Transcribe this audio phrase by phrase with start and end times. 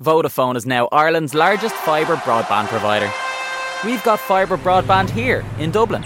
[0.00, 3.12] Vodafone is now Ireland's largest fibre broadband provider.
[3.84, 6.02] We've got fibre broadband here in Dublin,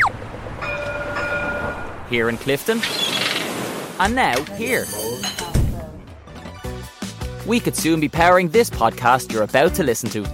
[2.11, 2.83] here in Clifton,
[4.01, 4.85] and now here.
[7.47, 10.27] We could soon be powering this podcast you're about to listen to.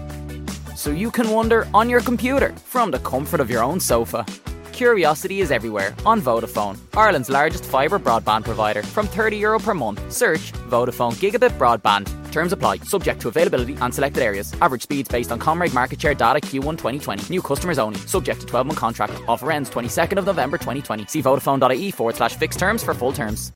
[0.74, 4.24] So you can wonder on your computer from the comfort of your own sofa.
[4.72, 8.82] Curiosity is everywhere on Vodafone, Ireland's largest fibre broadband provider.
[8.82, 12.19] From €30 Euro per month, search Vodafone Gigabit Broadband.
[12.32, 14.52] Terms apply, subject to availability and selected areas.
[14.60, 17.30] Average speeds based on ComReg market share data Q1 2020.
[17.30, 19.12] New customers only, subject to 12 month contract.
[19.28, 21.06] Offer ends 22nd of November 2020.
[21.06, 23.52] See Vodafone.ie forward slash fixed terms for full terms.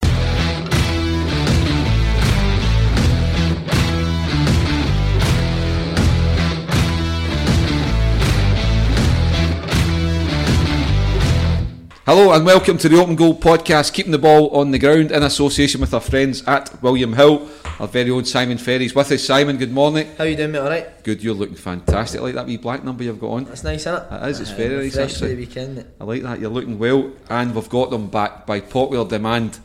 [12.06, 15.22] Hello and welcome to the Open Goal podcast, keeping the ball on the ground in
[15.22, 17.48] association with our friends at William Hill.
[17.80, 19.24] Our very own Simon Ferry's with us.
[19.24, 20.08] Simon, good morning.
[20.16, 20.58] How you doing, mate?
[20.60, 21.02] All right.
[21.02, 22.20] Good, you're looking fantastic.
[22.20, 23.44] I like that wee black number you've got on.
[23.44, 24.06] That's nice, isn't it?
[24.12, 25.34] It is, it's Aye, very nice, actually.
[25.34, 25.76] the weekend.
[25.76, 25.86] Mate.
[26.00, 26.40] I like that.
[26.40, 29.58] You're looking well, and we've got them back by popular demand.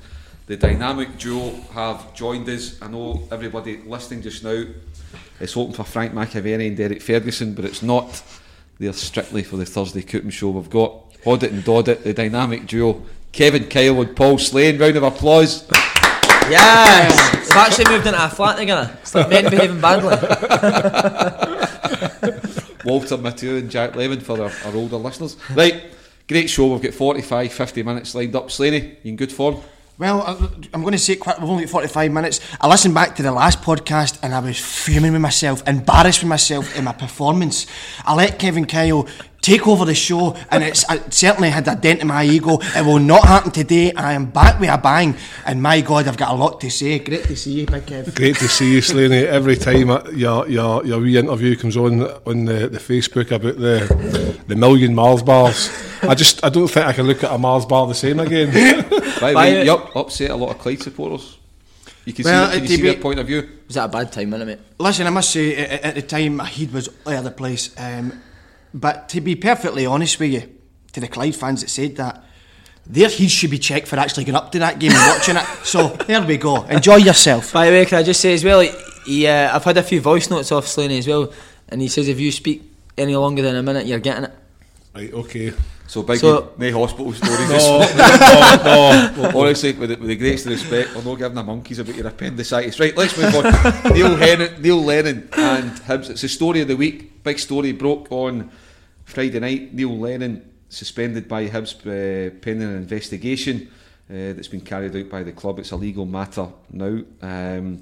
[0.47, 2.81] The dynamic duo have joined us.
[2.81, 4.63] I know everybody listening just now
[5.39, 8.23] is hoping for Frank McAvennie and Derek Ferguson, but it's not.
[8.79, 10.49] They're strictly for the Thursday Cooking Show.
[10.49, 13.03] We've got Hoddit and Doddit, the dynamic duo.
[13.31, 14.79] Kevin Kyle and Paul Slane.
[14.79, 15.69] Round of applause.
[16.49, 17.33] Yes.
[17.47, 18.97] We've actually moved into a flat together.
[19.01, 20.15] It's like men behaving badly.
[22.85, 25.35] Walter Matthau and Jack Lemmon for our, our older listeners.
[25.53, 25.83] Right,
[26.27, 26.67] great show.
[26.73, 28.49] We've got 45, 50 minutes lined up.
[28.51, 29.57] Slaney, you in good form?
[29.97, 31.37] Well, I- I'm going to say it quick.
[31.39, 32.39] We've only got 45 minutes.
[32.61, 36.29] I listened back to the last podcast and I was fuming with myself, embarrassed with
[36.29, 37.67] myself in my performance.
[38.05, 39.07] I let Kevin Kyle
[39.49, 42.59] take over the show and it's it certainly had a dent in my ego.
[42.61, 43.91] It will not happen today.
[43.93, 45.15] I am back with a bang
[45.45, 46.99] and my God, I've got a lot to say.
[46.99, 48.15] Great to see you, Big Kev.
[48.15, 49.25] Great to see you, Slaney.
[49.25, 53.57] Every time uh, your your your wee interview comes on on the, the Facebook about
[53.57, 55.69] the the million Mars bars,
[56.03, 58.51] I just I don't think I can look at a Mars bar the same again.
[59.19, 61.37] By the way, you upset a lot of Clyde supporters.
[62.05, 63.49] You can Well, see, can you see did their point of view.
[63.67, 64.59] Was that a bad time, innit, mate?
[64.79, 67.75] Listen, I must say, at, at the time, my head was all over the place.
[67.77, 68.13] Um,
[68.73, 70.49] but to be perfectly honest with you,
[70.93, 72.23] to the Clyde fans that said that,
[72.85, 75.43] their heads should be checked for actually going up to that game and watching it.
[75.63, 76.63] So there we go.
[76.63, 77.53] Enjoy yourself.
[77.53, 78.61] By the way, can I just say as well,
[79.05, 81.31] he, uh, I've had a few voice notes off Slaney as well,
[81.67, 82.63] and he says if you speak
[82.97, 84.33] any longer than a minute, you're getting it.
[84.95, 85.53] right, okay.
[85.87, 87.49] So big, So- no hospital stories.
[87.49, 87.79] No,
[89.15, 89.39] no, no.
[89.39, 92.79] Honestly, with the, with the greatest respect, we're not giving the monkeys about your appendicitis.
[92.79, 93.43] Right, let's move on.
[93.93, 96.09] Neil, Hennon, Neil Lennon and Hibs.
[96.09, 97.08] It's the story of the week.
[97.23, 98.49] Big story broke on
[99.05, 99.73] Friday night.
[99.73, 103.69] Neil Lennon suspended by Hibs uh, pending an investigation
[104.09, 105.59] uh, that's been carried out by the club.
[105.59, 107.01] It's a legal matter now.
[107.21, 107.81] Um,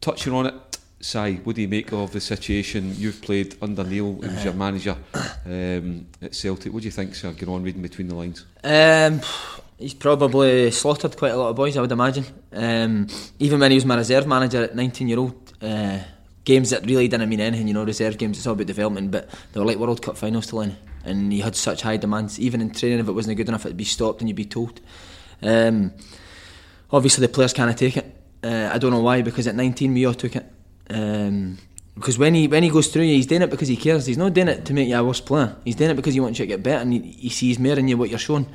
[0.00, 0.54] touching on it,
[1.00, 2.94] Si, what do you make of the situation?
[2.96, 4.96] You've played under Neil, he was your manager
[5.44, 6.72] um, at Celtic.
[6.72, 7.32] What do you think, sir?
[7.32, 8.46] Get on reading between the lines.
[8.62, 9.20] Um,
[9.78, 12.24] he's probably slaughtered quite a lot of boys, I would imagine.
[12.52, 13.08] Um,
[13.40, 15.98] even when he was my reserve manager at 19 year old, uh,
[16.44, 19.28] games that really didn't mean anything, you know, reserve games, it's all about development, but
[19.52, 20.76] they were like World Cup finals to Lenny.
[21.04, 22.38] And he had such high demands.
[22.38, 24.80] Even in training, if it wasn't good enough, it'd be stopped and you'd be told.
[25.42, 25.92] Um,
[26.90, 28.16] obviously, the players can't take it.
[28.42, 30.46] Uh, I don't know why, because at 19 we all took it.
[30.90, 31.58] Um,
[31.94, 34.06] because when he when he goes through you, he's doing it because he cares.
[34.06, 35.56] He's not doing it to make you a worse player.
[35.64, 37.74] He's doing it because he wants you to get better and he, he sees more
[37.74, 38.46] in you what you're showing.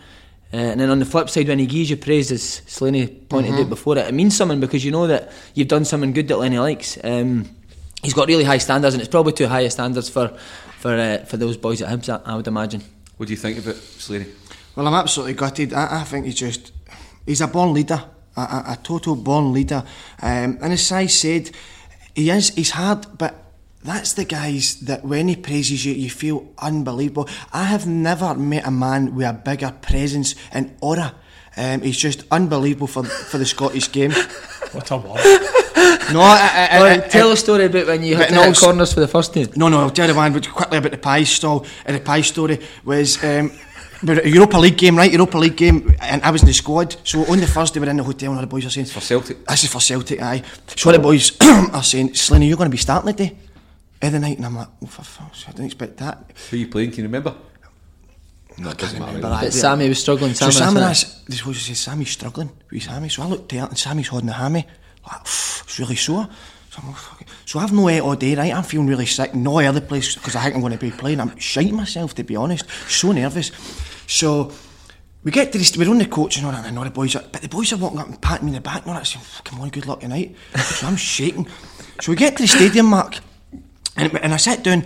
[0.53, 3.53] Uh, and then on the flip side, when he gives you praise, as Slaney pointed
[3.53, 6.37] out before it, it means something because you know that you've done something good that
[6.37, 6.97] Lenny likes.
[7.03, 7.49] Um,
[8.03, 10.29] he's got really high standards, and it's probably too high a standards for
[10.79, 12.09] for uh, for those boys at Hibs.
[12.09, 12.81] I, I would imagine.
[13.17, 14.27] What do you think of it, Slaney?
[14.75, 15.73] Well, I'm absolutely gutted.
[15.73, 16.71] I, I think he's just,
[17.25, 18.03] he's a born leader,
[18.35, 19.83] a, a, a total born leader.
[20.21, 21.49] Um, and as Si said,
[22.13, 23.33] he is, he's hard, but
[23.83, 27.27] that's the guys that when he praises you, you feel unbelievable.
[27.51, 31.15] I have never met a man with a bigger presence and aura.
[31.55, 34.11] Um, he's just unbelievable for, for the Scottish game.
[34.77, 35.17] What a word.
[36.13, 38.53] No, I, I, I, Well, I- tell a story about when you had but no,
[38.53, 39.47] corners for the first team.
[39.55, 41.65] No, no, I'll tell you one but quickly about the pie stall.
[41.85, 43.51] And the pie story was um,
[44.03, 45.11] But a Europa League game, right?
[45.11, 46.95] Europa League game, and I was in the squad.
[47.03, 48.87] So on the first day, we're in the hotel, and all the boys are saying,
[48.87, 49.45] For Celtic.
[49.47, 50.43] This is for Celtic, aye.
[50.75, 53.35] So all the boys are saying, Slaney, you're going to be starting today?
[53.99, 56.31] of the night, and I'm like, oh, for fuck's sake, I didn't expect that.
[56.51, 56.91] Who you playing?
[56.91, 57.33] Can you remember?
[58.57, 59.19] No, it doesn't matter.
[59.19, 59.53] But that.
[59.53, 60.33] Sammy was struggling.
[60.33, 63.09] So Sammy, Sammy, that's that's, this was says Sammy's struggling with his hammy.
[63.09, 64.65] So I looked at it and Sammy's holding the hammy.
[65.07, 66.27] Like, it's really sore.
[66.69, 68.53] So, I'm like, "Fuck it." so I've no ate all day, right?
[68.53, 69.35] I'm feeling really sick.
[69.35, 71.19] No other place because I think I'm going to be playing.
[71.19, 72.65] I'm shiting myself to be honest.
[72.87, 73.51] So nervous.
[74.07, 74.51] So
[75.27, 77.13] we get to this, we're on the coach and all that, and all the boys
[77.13, 78.93] are, but the boys are walking up and patting me in the back and all
[78.93, 80.33] that, saying, come on, good luck tonight.
[80.55, 81.45] so I'm shaking.
[81.99, 83.17] So we get to the stadium, Mark,
[83.97, 84.85] and, and I sat down.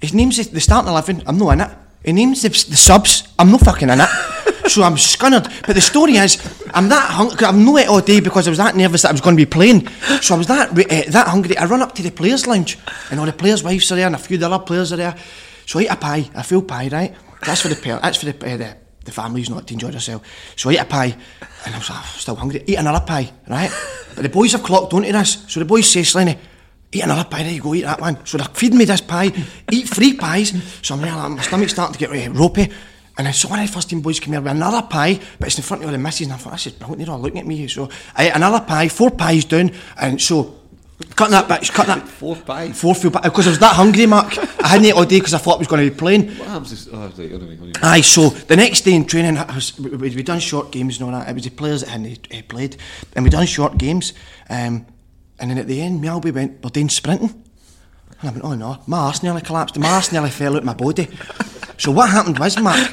[0.00, 1.70] His name's the, the starting 11, I'm not in it.
[2.04, 4.08] He names the, the subs, I'm not fucking in it.
[4.68, 5.44] so I'm scunnered.
[5.66, 6.38] But the story is,
[6.72, 9.12] I'm that hungry, I'm not it all day because I was that nervous that I
[9.12, 9.88] was going to be playing.
[10.20, 11.56] So I was that uh, that hungry.
[11.56, 12.78] I run up to the players' lounge,
[13.10, 14.96] and all the players' wives are there, and a few of the other players are
[14.96, 15.16] there.
[15.66, 17.14] So I eat a pie, a full pie, right?
[17.44, 20.26] That's for the parents, that's for the, uh, the, the families not to enjoy themselves.
[20.56, 21.16] So I ate a pie,
[21.66, 22.62] and I was like, still hungry.
[22.66, 23.70] Eat another pie, right?
[24.14, 25.44] But the boys have clocked onto this.
[25.48, 26.38] So the boys say, Slenny,
[26.92, 28.24] eat another pie, there you go, eat that one.
[28.24, 29.32] So they're feeding me this pie,
[29.70, 30.52] eat three pies.
[30.82, 32.70] So I'm there, like, my stomach's starting to get uh, ropey.
[33.16, 35.48] And then so one of the first team boys come here with another pie, but
[35.48, 37.20] it's in front of all the misses, and I thought, this is brilliant, they're all
[37.20, 37.66] looking at me.
[37.66, 40.54] So I ate another pie, four pies down, and so
[41.16, 42.08] cutting that bitch, cutting that.
[42.08, 42.80] Four pies.
[42.80, 44.38] Four full pies, because I was that hungry, Mark.
[44.62, 46.28] I hadn't ate all day because I thought I was going to be playing.
[46.38, 47.72] What happens is, oh, right, anyway, anyway.
[47.82, 51.00] Aye, so the next day in training, I was, we, we, we done short games
[51.00, 51.28] and all that.
[51.28, 52.76] It was the players that hadn't uh, played,
[53.16, 54.12] and we'd done short games.
[54.48, 54.86] Um,
[55.38, 57.42] and then at the end, Melby went, "We're doing sprinting,"
[58.20, 59.78] and I went, "Oh no!" My arse nearly collapsed.
[59.78, 61.08] My arse nearly fell out of my body.
[61.76, 62.90] So what happened was, Mark,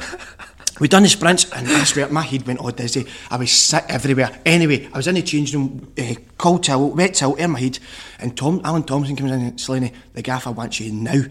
[0.78, 3.06] we done the sprints, and I swear my head went all dizzy.
[3.30, 4.40] I was sick everywhere.
[4.44, 7.78] Anyway, I was in the changing room, uh, cold towel, wet towel in my head,
[8.20, 11.22] and Tom, Alan Thompson comes in and Slaney, the gaffer wants you now.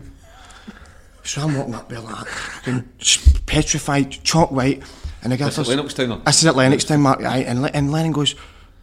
[1.24, 2.26] So I'm walking up there like
[2.66, 2.84] that,
[3.46, 4.84] petrified, chalk white,
[5.24, 5.70] and the gaffer's...
[5.70, 6.24] at Lennoxtown, or?
[6.26, 8.36] This is at Lennoxtown, Mark, aye, and, Le- and Lennon goes,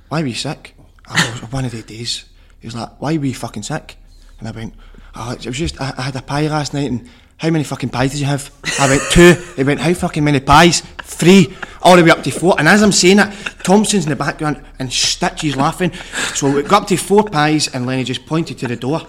[0.08, 0.74] why were you sick?
[1.06, 2.24] I was one of the days.
[2.60, 3.96] He was like, why were you fucking sick?
[4.38, 4.74] And I went,
[5.14, 7.08] oh, it was just, I, I had a pie last night and
[7.38, 8.52] how many fucking pies did you have?
[8.78, 9.34] I went, two.
[9.56, 10.80] He went, how fucking many pies?
[11.02, 11.52] Three.
[11.82, 12.54] All the way up to four.
[12.56, 13.32] And as I'm saying it,
[13.64, 15.92] Thompson's in the background and Stitchy's laughing.
[16.34, 19.00] So we got up to four pies and Lenny just pointed to the door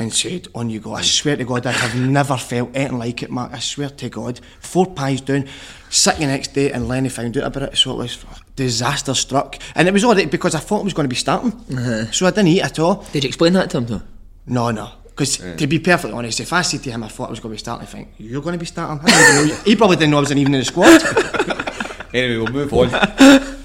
[0.00, 0.94] and said, on you go.
[0.94, 3.52] I swear to God, I have never felt anything like it, Mark.
[3.52, 4.40] I swear to God.
[4.58, 5.46] Four pies down.
[5.90, 7.76] Sick the next day and Lenny found out about it.
[7.76, 8.24] So it was
[8.56, 9.58] disaster struck.
[9.74, 11.52] And it was all right because I thought it was going to be starting.
[11.52, 12.10] Uh-huh.
[12.12, 13.04] So I didn't eat at all.
[13.12, 14.02] Did you explain that to him though?
[14.46, 14.90] No, no.
[15.04, 17.50] Because to be perfectly honest, if I said to him I thought I was going
[17.50, 19.04] to be starting, I think you're going to be starting.
[19.04, 21.02] I didn't even know he probably didn't know I was even in the squad.
[22.12, 22.88] Anyway, we'll move on.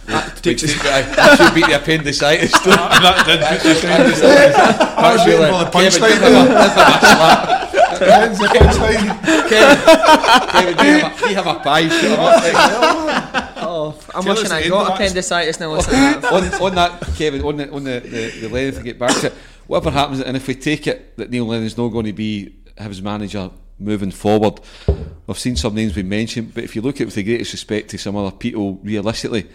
[0.45, 2.51] Big thing, but I should beat the appendicitis.
[2.65, 4.51] that did put the same.
[4.95, 6.15] That's the Kevin, punchline.
[6.15, 6.73] give him a- give him a
[7.13, 7.65] slap.
[7.97, 8.35] Kevin,
[9.49, 11.87] Kevin, do you have a- do you have a pie?
[11.89, 13.51] Shut him up.
[13.57, 14.93] Oh, I'm Tell wishing I the got end of that.
[14.95, 15.71] appendicitis now.
[15.73, 16.33] Listen to that.
[16.33, 19.27] on, on that, Kevin, on the on the, the, the length to get back to
[19.27, 19.33] it,
[19.67, 23.01] whatever happens, and if we take it that Neil Lennon's not going to be his
[23.01, 23.49] manager
[23.79, 24.59] moving forward,
[25.27, 27.53] I've seen some names being mentioned, but if you look at it with the greatest
[27.53, 29.47] respect to some other people, realistically,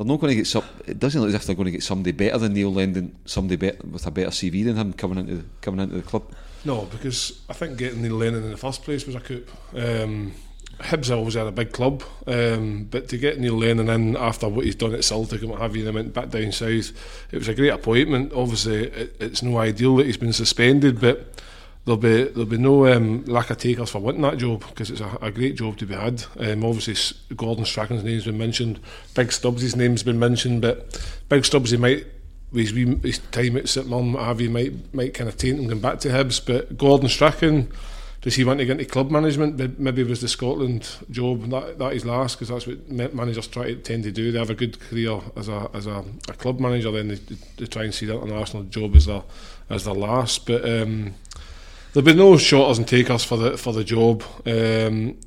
[0.00, 0.64] they're not going to get some.
[0.86, 3.56] It doesn't look as if they're going to get somebody better than Neil Lennon, somebody
[3.56, 6.32] better, with a better CV than him coming into coming into the club.
[6.64, 9.44] No, because I think getting Neil Lennon in the first place was a coup.
[9.74, 10.32] Um,
[10.78, 14.64] Hibs always had a big club, um, but to get Neil Lennon in after what
[14.64, 16.92] he's done at Celtic and what have you, and went back down south,
[17.30, 18.32] it was a great appointment.
[18.32, 21.42] Obviously, it, it's no ideal that he's been suspended, but
[21.84, 25.00] there'll be there'll be no um, lack of takers for wanting that job because it's
[25.00, 26.24] a, a great job to be had.
[26.38, 28.80] Um, obviously, Gordon Strachan's name's been mentioned,
[29.14, 32.06] Big Stubbs' name's been mentioned, but Big Stubbs he might
[32.52, 36.00] his, his time at St have you, might might kind of taint him going back
[36.00, 36.44] to Hibs.
[36.44, 37.70] But Gordon Strachan,
[38.22, 39.78] does he want to get into club management?
[39.78, 43.74] Maybe it was the Scotland job that that is last because that's what managers try
[43.74, 44.32] to tend to do.
[44.32, 47.66] They have a good career as a as a, a club manager, then they, they
[47.66, 49.22] try and see the international job as their
[49.68, 50.46] as their last.
[50.46, 51.14] But um,
[51.92, 54.22] there'll be no shorters and takers for the for the job.
[54.46, 55.18] Um,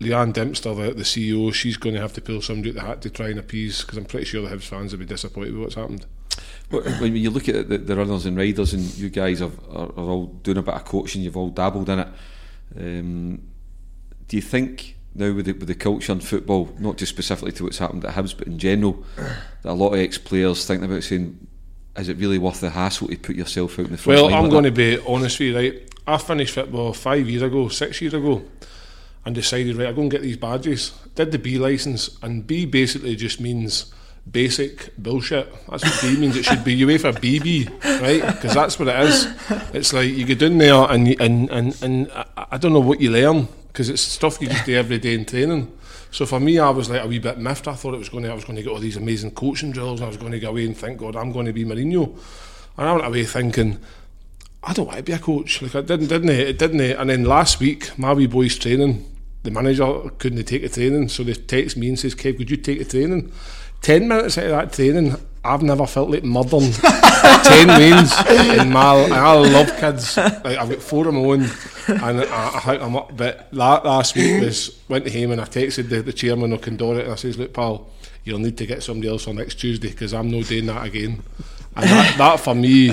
[0.00, 3.02] Leanne Dempster, the, the CEO, she's going to have to pull somebody at the hat
[3.02, 5.62] to try and appease because I'm pretty sure the Hibs fans will be disappointed with
[5.62, 6.06] what's happened.
[6.70, 10.10] When you look at the, the runners and riders, and you guys have, are, are
[10.10, 12.08] all doing a bit of coaching, you've all dabbled in it.
[12.76, 13.42] Um,
[14.26, 17.64] do you think now with the, with the culture in football, not just specifically to
[17.64, 21.46] what's happened at Hibs, but in general, that a lot of ex-players thinking about saying,
[21.96, 24.42] is it really worth the hassle to put yourself out in the front Well, I'm
[24.44, 24.70] like going that?
[24.70, 25.88] to be honest with you, right?
[26.06, 28.42] I finished football five years ago, six years ago,
[29.24, 30.92] and decided, right, I'll go and get these badges.
[31.14, 33.92] Did the B licence, and B basically just means
[34.30, 35.52] basic bullshit.
[35.68, 36.36] That's what B means.
[36.36, 38.34] It should be UEFA BB, right?
[38.34, 39.28] Because that's what it is.
[39.72, 43.00] It's like you get in there and and and and I, I don't know what
[43.00, 45.70] you learn because it's stuff you just do every day in training.
[46.12, 47.66] So for me, I was like a wee bit miffed.
[47.66, 49.72] I thought it was going to, I was going to get all these amazing coaching
[49.72, 50.00] drills.
[50.00, 52.14] And I was going to go away and think, God, I'm going to be Mourinho.
[52.76, 53.78] And I went away thinking,
[54.62, 55.62] I don't want to be a coach.
[55.62, 56.48] Like I didn't, didn't it?
[56.48, 56.80] It didn't.
[56.80, 56.98] It?
[56.98, 59.04] And then last week, my wee boy's training.
[59.42, 62.58] The manager couldn't take the training, so they text me and says, "Kev, could you
[62.58, 63.32] take the training?"
[63.82, 66.70] Ten minutes out of that training, I've never felt like murdering
[67.42, 68.12] ten lanes
[68.60, 69.08] in my.
[69.10, 70.16] I love kids.
[70.16, 71.42] Like I've got four of my own,
[71.88, 73.16] and I, I think I'm up.
[73.16, 76.60] But that last week was went to him and I texted the, the chairman of
[76.60, 77.88] Condora and I says, "Look, pal,
[78.22, 81.20] you'll need to get somebody else on next Tuesday because I'm not doing that again."
[81.74, 82.92] And that, that for me,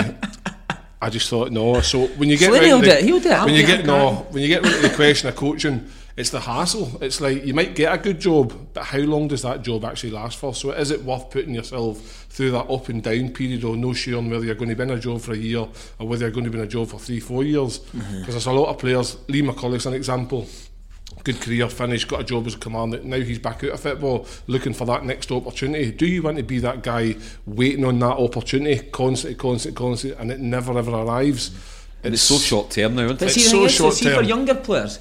[1.02, 1.82] I just thought no.
[1.82, 3.46] So when you get So round he'll to do it, he'll do it.
[3.46, 5.88] when you I'll get no, when you get round to the question of coaching,
[6.20, 6.98] it's the hassle.
[7.02, 10.12] It's like you might get a good job, but how long does that job actually
[10.12, 10.54] last for?
[10.54, 11.98] So is it worth putting yourself
[12.30, 14.84] through that up and down period or no sure on whether you're going to be
[14.84, 15.66] in a job for a year
[15.98, 17.80] or whether you're going to be in a job for three, four years?
[17.80, 18.32] Because Mm-hmm.
[18.32, 19.18] there's a lot of players.
[19.30, 20.46] Lee McCulloch's an example.
[21.24, 23.02] Good career, finished, got a job as a commander.
[23.04, 25.92] Now he's back out of football, looking for that next opportunity.
[25.92, 30.32] Do you want to be that guy waiting on that opportunity, constantly, constantly, constantly, and
[30.32, 31.52] it never ever arrives?
[32.04, 33.36] And it's so short term now, isn't it?
[33.38, 35.00] It's so is, short see for younger players,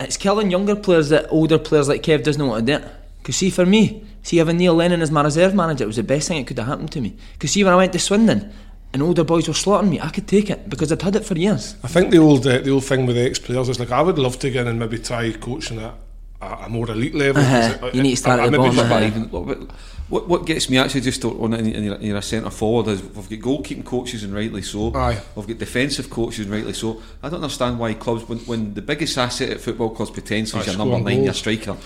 [0.00, 2.84] it's killing younger players that older players like Kev doesn't want to do.
[3.18, 6.02] Because see, for me, see having Neil Lennon as my reserve manager, it was the
[6.02, 7.16] best thing that could have happened to me.
[7.34, 8.52] Because see, when I went to Swindon
[8.92, 11.34] and older boys were slaughtering me, I could take it because I'd had it for
[11.36, 11.74] years.
[11.82, 14.18] I think the old uh, the old thing with ex players is like I would
[14.18, 15.94] love to get in and maybe try coaching at
[16.42, 17.42] a, a more elite level.
[17.42, 17.78] Uh-huh.
[17.78, 18.94] 'cause You need to start at the bottom, should- uh-huh.
[18.94, 19.70] But even what,
[20.08, 23.40] what what gets me actually just on in, in, in your centre forward is we've
[23.40, 24.94] got goalkeeping coaches and rightly so.
[24.94, 25.20] Aye.
[25.34, 27.02] We've got defensive coaches and rightly so.
[27.22, 30.68] I don't understand why clubs when, when the biggest asset at football clubs potentially is
[30.68, 31.38] your number nine, your goals.
[31.38, 31.76] striker.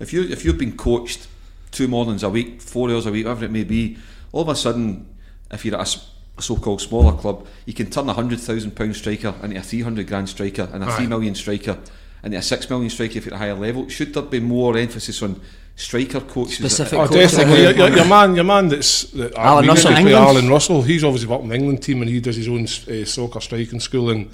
[0.00, 1.28] If you if you've been coached
[1.70, 3.98] two mornings a week, four hours a week, whatever it may be,
[4.32, 5.06] all of a sudden,
[5.50, 6.00] if you're at a,
[6.38, 9.82] a so-called smaller club, you can turn a hundred thousand pound striker into a three
[9.82, 10.96] hundred grand striker and a Aye.
[10.96, 11.78] three million striker
[12.24, 13.88] into a six million striker if you're at a higher level.
[13.88, 15.40] Should there be more emphasis on
[15.78, 16.56] striker coaches?
[16.58, 17.32] Specific Oh, coaches.
[17.32, 17.62] definitely.
[17.62, 18.68] Your, your, your man, your man.
[18.68, 19.92] That's that Allan we Russell.
[19.92, 20.82] play Allan Russell.
[20.82, 23.80] He's obviously working in the England team and he does his own uh, soccer striking
[23.80, 24.10] school.
[24.10, 24.30] And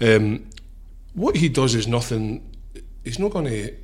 [0.00, 0.46] um,
[1.14, 2.42] what he does is nothing.
[3.04, 3.74] He's not going to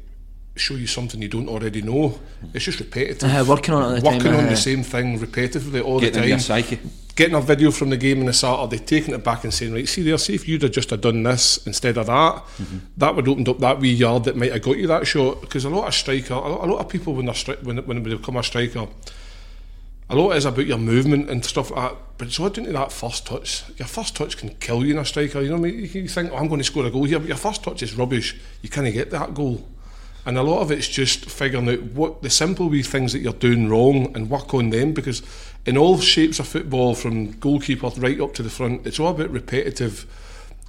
[0.57, 2.19] show you something you don't already know.
[2.55, 3.31] It's just repetitive.
[3.31, 6.09] Uh, working on it all the time, on uh, the same thing repetitively all the
[6.09, 6.41] in your time.
[6.41, 6.79] psyche.
[7.17, 9.89] Getting a video from the game on the Saturday, taking it back and saying, right,
[9.89, 12.79] see there, see if you'd have just have done this instead of that, mm-hmm.
[12.99, 15.41] that would opened up that wee yard that might have got you that shot.
[15.41, 17.79] Because a lot of striker, a lot, a lot of people when they're stri- when,
[17.79, 18.87] when they become a striker,
[20.09, 22.73] a lot is about your movement and stuff like that, but it's all down to
[22.73, 23.65] that first touch.
[23.77, 25.41] Your first touch can kill you in a striker.
[25.41, 25.91] You know what I mean?
[25.93, 27.97] You think, oh, I'm going to score a goal here, but your first touch is
[27.97, 28.37] rubbish.
[28.63, 29.67] You can't get that goal.
[30.27, 33.33] And a lot of it's just figuring out what the simple wee things that you're
[33.33, 35.23] doing wrong and work on them because
[35.65, 39.31] in all shapes of football, from goalkeeper right up to the front, it's all about
[39.31, 40.05] repetitive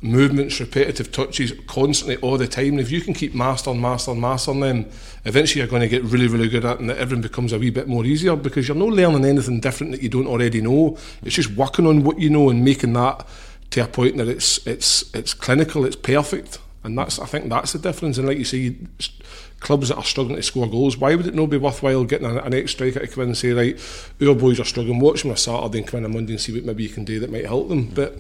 [0.01, 2.73] movements, repetitive touches, constantly all the time.
[2.73, 4.85] And if you can keep mastering, mastering, mastering them,
[5.25, 7.57] eventually you're going to get really, really good at it and that everything becomes a
[7.57, 10.97] wee bit more easier because you're not learning anything different that you don't already know.
[11.23, 13.27] It's just working on what you know and making that
[13.71, 16.59] to a point that it's it's it's clinical, it's perfect.
[16.87, 18.17] And that's I think that's the difference.
[18.17, 19.11] And like you say, s-
[19.59, 22.37] clubs that are struggling to score goals, why would it not be worthwhile getting an,
[22.39, 23.79] an ex striker to come in and say, right,
[24.27, 26.41] our boys are struggling, watch them on a Saturday and come in on Monday and
[26.41, 27.87] see what maybe you can do that might help them.
[27.93, 28.15] But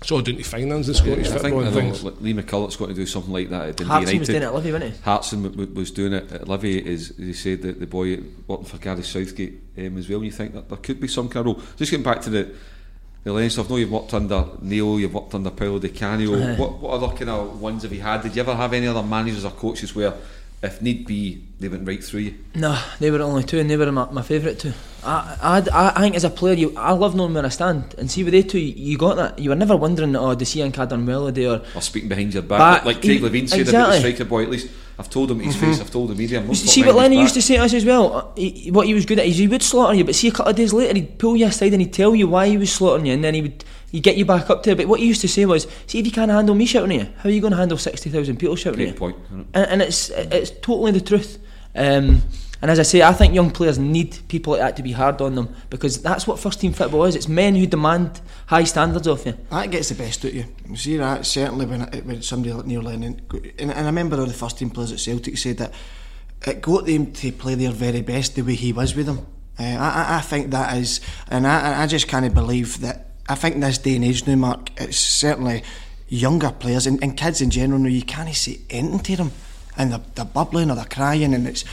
[0.00, 2.02] it's all down to finance in Scottish I think football I and know, things.
[2.02, 4.18] like Lee McCulloch's got to do something like that at Dundee Hartson United.
[4.18, 5.00] was doing it at Livy, wasn't he?
[5.02, 8.18] Hartson w- w- was doing it at Livy, is as he said that the boy
[8.48, 10.16] working for Gary Southgate um, as well.
[10.18, 11.64] And you think that there could be some kind of role.
[11.76, 12.52] Just getting back to the
[13.24, 13.66] the stuff.
[13.66, 16.34] I know you've worked under Neil, you've worked under Paolo Di Canio.
[16.34, 16.56] Aye.
[16.56, 18.22] What what other kind of ones have you had?
[18.22, 20.14] Did you ever have any other managers or coaches where,
[20.62, 22.34] if need be, they went right through you?
[22.54, 24.72] No, they were only two, and they were my, my favourite two.
[25.04, 27.94] I, I, I, I think as a player, you, I love knowing where I stand,
[27.98, 29.38] and see with they two, you, you got that.
[29.38, 32.58] You were never wondering, oh, does Ian Cadden Melody or Or speaking behind your back,
[32.58, 34.44] Back- like Craig Levein said about the striker boy.
[34.44, 35.80] At least I've told him his face.
[35.80, 36.38] I've told the media.
[36.40, 38.14] I'm See what Lenny used to say to us as well.
[38.14, 40.30] uh, He, what he was good at is he would slaughter you, but see a
[40.30, 42.70] couple of days later he'd pull you aside and he'd tell you why he was
[42.72, 44.76] slaughtering you, and then he would he get you back up to it.
[44.78, 47.06] But what he used to say was, see if you can't handle me shouting at
[47.06, 48.98] you, how are you going to handle sixty thousand people shouting Great at you?
[48.98, 49.16] point.
[49.30, 51.38] And, and it's it's totally the truth.
[51.76, 52.22] Um,
[52.60, 55.20] and as I say, I think young players need people like that to be hard
[55.20, 57.16] on them because that's what first team football is.
[57.16, 59.34] It's men who demand high standards of you.
[59.50, 60.44] That gets the best out of you.
[60.68, 63.20] You See that certainly when, when somebody like Neil Lennon,
[63.58, 65.72] and, and I remember all the first team players at Celtic said that
[66.46, 69.26] it got them to play their very best the way he was with them.
[69.58, 73.08] Uh, I, I- I think that is, and I, I just kind of believe that.
[73.28, 75.62] I think this day and age now, Mark, it's certainly
[76.08, 77.88] younger players and, and kids in general now.
[77.88, 79.32] You can't say anything to them,
[79.76, 81.64] and they're, they're bubbling or they're crying, and it's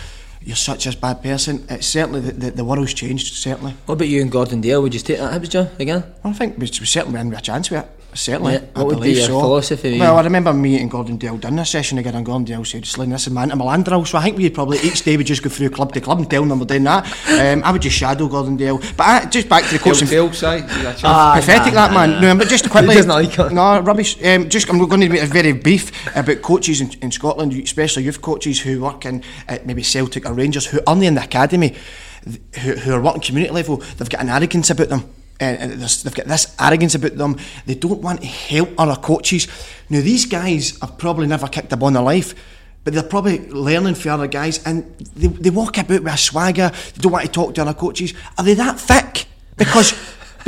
[0.42, 1.66] you're such a bad person.
[1.70, 3.34] It's certainly the, the, the world's changed.
[3.34, 4.82] Certainly, What about you and Gordon Dale?
[4.82, 6.04] Would you take that Hibs job again?
[6.24, 7.99] I think we, we certainly win with a chance with it.
[8.12, 9.40] Certainly, Yeah, I what would be your so.
[9.40, 10.00] philosophy?
[10.00, 12.82] Well, I remember me and Gordon Dale done a session again, and Gordon Dale said,
[12.82, 15.24] "Listen, this is man to Milan drill." So I think we'd probably each day we
[15.24, 17.06] just go through club to club and tell them we're doing that.
[17.30, 20.08] Um, I would just shadow Gordon Dale, but I, just back to the Tail, coaching.
[20.08, 20.42] tail, Si.
[20.42, 22.20] That's Ah, Pathetic that man.
[22.20, 22.96] No, but just quickly.
[22.96, 23.52] doesn't like it.
[23.54, 24.18] No, rubbish.
[24.26, 28.04] Um, just I'm going to make a very brief about coaches in, in Scotland, especially
[28.04, 31.24] youth coaches who work in at maybe Celtic or Rangers, who are only in the
[31.24, 31.76] academy,
[32.64, 33.78] who, who are working community level.
[33.78, 35.14] They've got an arrogance about them.
[35.40, 37.38] Eh, eh, and and they've got this arrogance about them.
[37.66, 39.48] They don't want to help other coaches.
[39.90, 42.36] Now these guys have probably never kicked a ball in their life.
[42.84, 46.70] But they're probably learning for other guys and they, they walk about with a swagger,
[46.70, 48.14] they don't want to talk to other coaches.
[48.38, 49.28] Are they that thick?
[49.58, 49.94] Because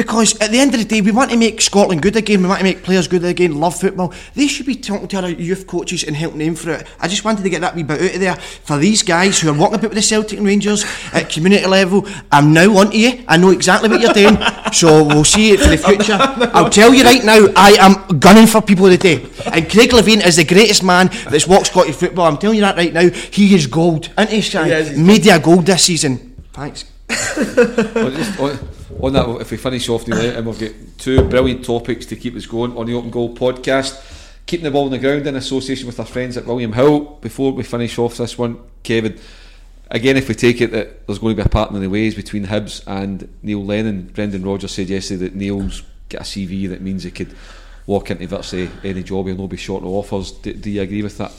[0.02, 2.42] because at the end of the day, we want to make Scotland good again.
[2.42, 3.60] We want to make players good again.
[3.60, 4.12] Love football.
[4.34, 6.88] They should be talking to other youth coaches and helping them for it.
[7.00, 9.50] I just wanted to get that wee bit out of there for these guys who
[9.50, 12.08] are walking about with the Celtic and Rangers at community level.
[12.32, 13.24] I'm now onto you.
[13.28, 14.38] I know exactly what you're doing.
[14.74, 16.18] So we'll see it for the future.
[16.54, 19.22] I'll tell you right now, I am gunning for people of the.
[19.54, 22.26] And Craig Levein is the greatest man that's walked Scottish football.
[22.26, 23.08] I'm telling you that right now.
[23.08, 24.96] He is gold, isn't he, Shy?
[24.96, 26.36] Media gold this season.
[26.54, 26.86] Thanks.
[27.08, 28.58] Well, just on,
[29.00, 32.36] on that, if we finish off night, and we've got two brilliant topics to keep
[32.36, 34.08] us going on the Open Goal podcast.
[34.46, 37.00] Keeping the ball on the ground in association with our friends at William Hill.
[37.22, 39.18] Before we finish off this one, Kevin,
[39.90, 42.16] again, if we take it that there's going to be a parting of the ways
[42.16, 46.82] between Hibs and Neil Lennon, Brendan Rodgers said yesterday that Neil's got a CV that
[46.82, 47.34] means he could
[47.86, 50.32] walk into virtually any job, he'll not be short of offers.
[50.32, 51.32] Do, do you agree with that?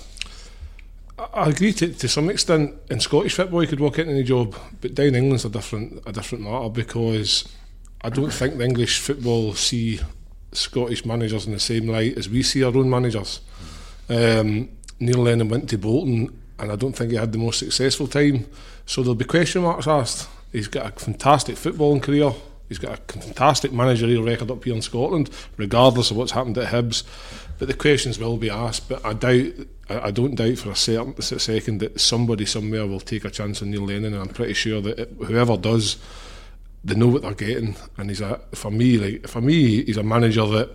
[1.34, 2.74] I agree to, to some extent.
[2.90, 6.02] In Scottish football, you could walk into any job, but down in England's a different
[6.06, 7.48] a different matter because
[8.02, 10.00] I don't think the English football see
[10.52, 13.40] Scottish managers in the same light as we see our own managers.
[14.08, 14.68] Um,
[15.00, 18.46] Neil Lennon went to Bolton, and I don't think he had the most successful time.
[18.86, 20.28] So there'll be question marks asked.
[20.50, 22.32] He's got a fantastic footballing career.
[22.68, 26.72] He's got a fantastic managerial record up here in Scotland, regardless of what's happened at
[26.72, 27.04] Hibs.
[27.62, 28.88] But the questions will be asked.
[28.88, 29.52] But I doubt,
[29.88, 33.30] I, I don't doubt for a certain a second that somebody somewhere will take a
[33.30, 35.96] chance on Neil Lennon, and I'm pretty sure that it, whoever does,
[36.82, 37.76] they know what they're getting.
[37.96, 40.70] And he's a, for me, like for me, he's a manager that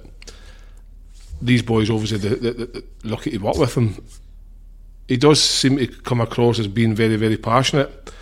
[1.41, 4.01] these boys obviously they, they, they, lucky to work with him.
[5.09, 8.13] He does seem to come across as being very, very passionate.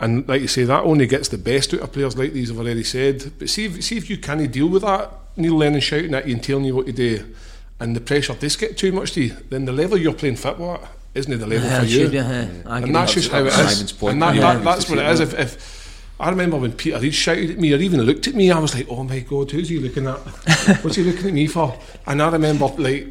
[0.00, 2.58] And like you say, that only gets the best out of players like these, I've
[2.58, 3.30] already said.
[3.38, 6.32] But see if, see if you can deal with that, Neil Lennon shouting at you
[6.32, 7.34] and telling you what to do,
[7.80, 10.74] and the pressure does get too much to you, then the level you're playing football
[10.74, 11.98] at isn't the level Yeah, for you.
[12.02, 12.48] should be, yeah.
[12.66, 13.92] And that's just how it is.
[13.92, 14.14] Point.
[14.14, 14.54] And that, Yeah.
[14.54, 15.20] that, that's what it is.
[15.20, 18.50] If, if I remember when Peter Reid shouted at me or even looked at me,
[18.50, 20.16] I was like, "Oh my God, who's he looking at?
[20.82, 23.06] What's he looking at me for?" And I remember like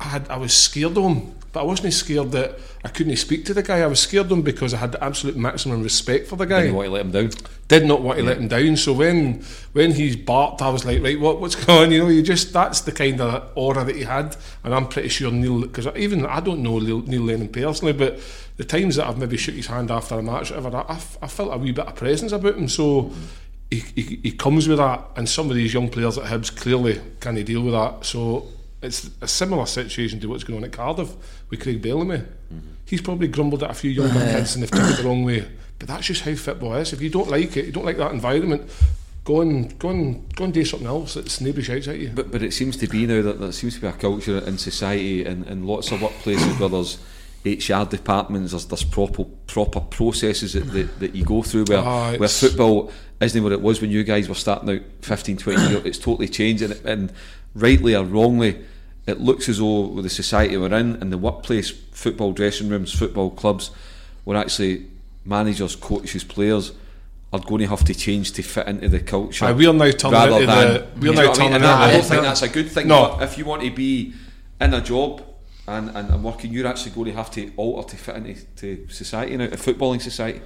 [0.00, 3.44] I had I was scared of him, but I wasn't scared that I couldn't speak
[3.44, 3.78] to the guy.
[3.80, 6.62] I was scared of him because I had the absolute maximum respect for the guy
[6.62, 7.30] Didn't want to let him down.
[7.68, 8.76] did not want to let him down.
[8.76, 11.92] So when when he's barked, I was like, right, what what's going on?
[11.92, 15.10] You know, you just that's the kind of aura that he had, and I'm pretty
[15.10, 18.18] sure Neil, because even I don't know Neil, Neil Lennon personally, but
[18.56, 21.28] the times that I've maybe shook his hand after a match, or whatever, I, I
[21.28, 22.68] felt a wee bit of presence about him.
[22.68, 23.12] So.
[23.70, 27.00] He, he, he comes with that, and some of these young players at Hibs clearly
[27.18, 28.04] can deal with that.
[28.04, 28.46] So
[28.84, 31.14] it's a similar situation to what's going on at Cardiff
[31.50, 32.22] with Craig Bellamy.
[32.86, 35.46] He's probably grumbled at a few younger kids and they've took it the wrong way.
[35.78, 36.92] But that's just how football is.
[36.92, 38.70] If you don't like it, you don't like that environment,
[39.24, 42.10] go and go and go and do something else that's nobody shouts at you.
[42.14, 44.58] But but it seems to be now that there seems to be a culture in
[44.58, 46.98] society and, and lots of workplaces where there's
[47.44, 52.14] HR departments, there's, there's proper proper processes that, that, that you go through where, Ah,
[52.16, 55.84] where football isn't what it was when you guys were starting out 15, 20 years.
[55.84, 57.12] It's totally changed and, and
[57.54, 58.64] rightly or wrongly
[59.06, 62.92] it looks as though with the society we're in and the workplace, football dressing rooms,
[62.92, 63.70] football clubs,
[64.24, 64.86] where actually
[65.24, 66.72] managers, coaches, players
[67.32, 69.44] are going to have to change to fit into the culture.
[69.44, 71.52] Aye, we are now turning rather into than, the- we are now what I mean?
[71.54, 72.88] And I, I don't think that's a good thing.
[72.88, 73.18] No.
[73.20, 74.14] if you want to be
[74.60, 75.22] in a job
[75.66, 78.86] and, and, and working, you're actually going to have to alter to fit into to
[78.88, 80.40] society now, a footballing society.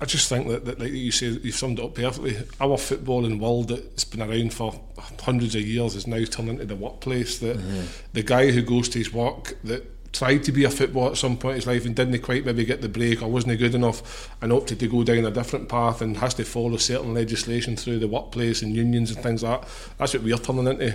[0.00, 2.36] I just think that, that like you say, you've summed it up perfectly.
[2.60, 4.78] Our footballing world that's been around for
[5.20, 7.38] hundreds of years is now turned into the workplace.
[7.38, 7.86] That mm-hmm.
[8.12, 11.36] the guy who goes to his work that tried to be a footballer at some
[11.36, 14.30] point in his life and didn't quite maybe get the break or wasn't good enough
[14.40, 17.98] and opted to go down a different path and has to follow certain legislation through
[17.98, 19.70] the workplace and unions and things like that.
[19.98, 20.94] That's what we're turning into.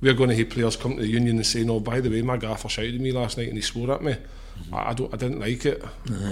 [0.00, 2.22] We're going to have players come to the union and say, "No, by the way,
[2.22, 4.14] my gaffer shouted at me last night and he swore at me.
[4.72, 5.82] I, I don't, I didn't like it.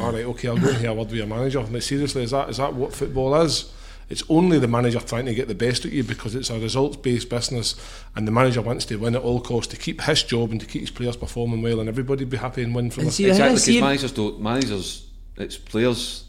[0.01, 2.31] All right, okay, I'll go and hear a word with your manager." Like, seriously, is
[2.31, 3.73] that is that what football is?
[4.09, 7.29] It's only the manager trying to get the best of you because it's a results-based
[7.29, 7.75] business,
[8.15, 10.67] and the manager wants to win at all costs to keep his job and to
[10.67, 13.17] keep his players performing well, and everybody be happy and win from And this.
[13.17, 14.41] see, Exactly, because managers don't.
[14.41, 15.07] Managers
[15.39, 16.25] it's players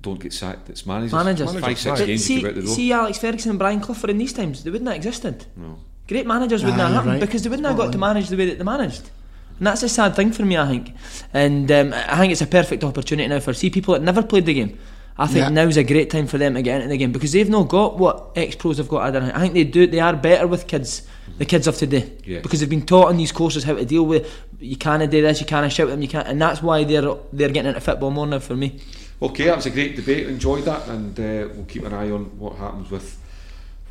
[0.00, 0.70] don't get sacked.
[0.70, 1.12] It's managers.
[1.12, 1.52] Managers.
[1.58, 2.74] Five six But games see, you go out the door.
[2.74, 5.46] see Alex Ferguson and Brian Clough in these times, they wouldn't have existed.
[5.56, 5.78] No.
[6.12, 7.20] Great managers wouldn't Ah, have happened right.
[7.20, 9.10] because they wouldn't have got to manage the way that they managed.
[9.58, 10.94] And that's a sad thing for me, I think.
[11.32, 14.44] And um, I think it's a perfect opportunity now for see people that never played
[14.46, 14.78] the game.
[15.16, 15.48] I think Yeah.
[15.50, 17.98] now's a great time for them to get into the game because they've not got
[17.98, 19.02] what ex pros have got.
[19.02, 19.32] I don't know.
[19.34, 19.86] I think they do.
[19.86, 21.02] They are better with kids,
[21.38, 22.40] the kids of today, Yeah.
[22.40, 24.26] because they've been taught in these courses how to deal with.
[24.58, 25.40] You can't do this.
[25.40, 26.02] You can't shout at them.
[26.02, 28.80] You can't, and that's why they're they're getting into football more now for me.
[29.20, 30.26] Okay, that was a great debate.
[30.26, 33.18] Enjoyed that, and uh, we'll keep an eye on what happens with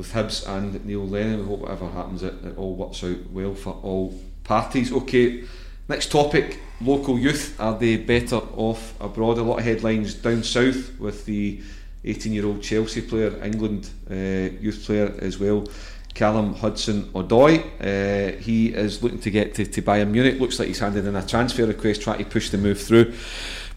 [0.02, 1.42] with Hibs and Neil Lennon.
[1.42, 4.92] We hope whatever happens, it, it all works out well for all parties.
[4.92, 5.44] Okay,
[5.88, 9.38] next topic: local youth are they better off abroad?
[9.38, 11.62] A lot of headlines down south with the
[12.04, 14.16] 18-year-old Chelsea player, England uh,
[14.60, 15.68] youth player as well.
[16.16, 20.40] Callum Hudson Odoi, uh, he is looking to get to, to Bayern Munich.
[20.40, 23.14] Looks like he's handed in a transfer request, trying to push the move through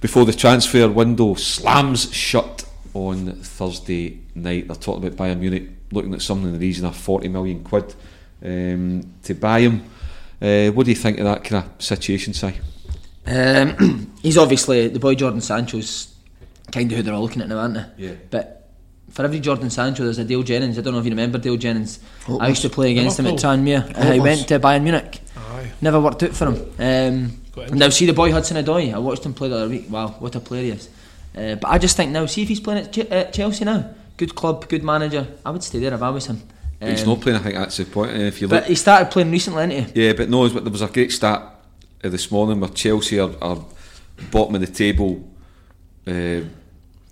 [0.00, 4.68] before the transfer window slams shut on Thursday night.
[4.68, 7.94] They're talking about Bayern Munich looking at something in the region of 40 million quid
[8.44, 9.84] um, to buy him.
[10.42, 12.52] Uh, what do you think of that kind of situation, Si?
[13.26, 16.14] Um, he's obviously the boy Jadon Sancho's
[16.70, 17.86] kind of who they're all looking at now, aren't they?
[17.96, 18.12] Yeah.
[18.30, 18.68] But
[19.10, 20.76] for every Jordan Sancho, there's a Dale Jennings.
[20.76, 22.00] I don't know if you remember Dale Jennings.
[22.40, 23.50] I used to play against him at Liverpool.
[23.50, 23.96] Tranmere.
[23.96, 25.20] Uh, he went to Bayern Munich.
[25.36, 25.70] Aye.
[25.80, 26.72] Never worked out for him.
[26.78, 28.92] Um, and now see the boy Hudson Odoi.
[28.92, 29.86] I watched him play the other week.
[29.88, 30.88] Wow, what a player he is.
[31.36, 33.88] Uh, but I just think now, see if he's playing at, Ch- at Chelsea now.
[34.16, 35.26] Good club, good manager.
[35.44, 36.40] I would stay there if I was him.
[36.80, 38.12] he's Um, not playing, I think that's the point.
[38.12, 40.06] And if you look, But he started playing recently, didn't he?
[40.06, 41.42] yeah, but no, but there was a great stat
[42.04, 43.58] uh, this morning where Chelsea are, are
[44.30, 45.22] bottom of the table
[46.06, 46.40] uh,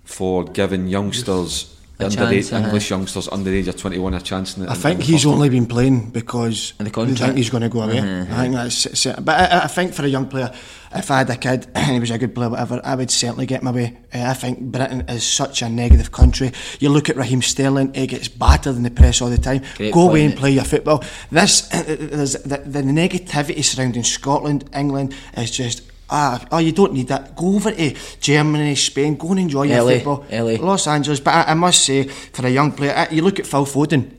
[0.05, 1.69] for giving youngsters.
[1.99, 2.17] Underage,
[2.49, 2.65] chance, uh-huh.
[2.65, 5.05] English youngsters under the age of 21 a chance in the, I think in the
[5.05, 7.19] he's only been playing because And the they contract.
[7.19, 7.99] think he's going to go away.
[7.99, 8.85] I think that's.
[8.87, 10.51] it's- uh, But I, I think for a young player,
[10.95, 13.45] if I had a kid and he was a good player, whatever, I would certainly
[13.45, 13.97] get my way.
[14.13, 16.51] Uh, I think Britain is such a negative country.
[16.79, 19.63] You look at Raheem Sterling; he gets battered in the press all the time.
[19.77, 21.03] Great go away and play your football.
[21.31, 25.89] This, the, the negativity surrounding Scotland, England is just.
[26.09, 27.35] Ah, oh, you don't need that.
[27.35, 30.25] Go over to Germany, Spain, go and enjoy your LA, football.
[30.31, 30.63] LA.
[30.63, 31.19] Los Angeles.
[31.19, 34.11] But I, I must say, for a young player, you look at Phil Foden,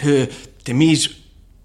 [0.00, 0.26] who
[0.64, 1.08] to me is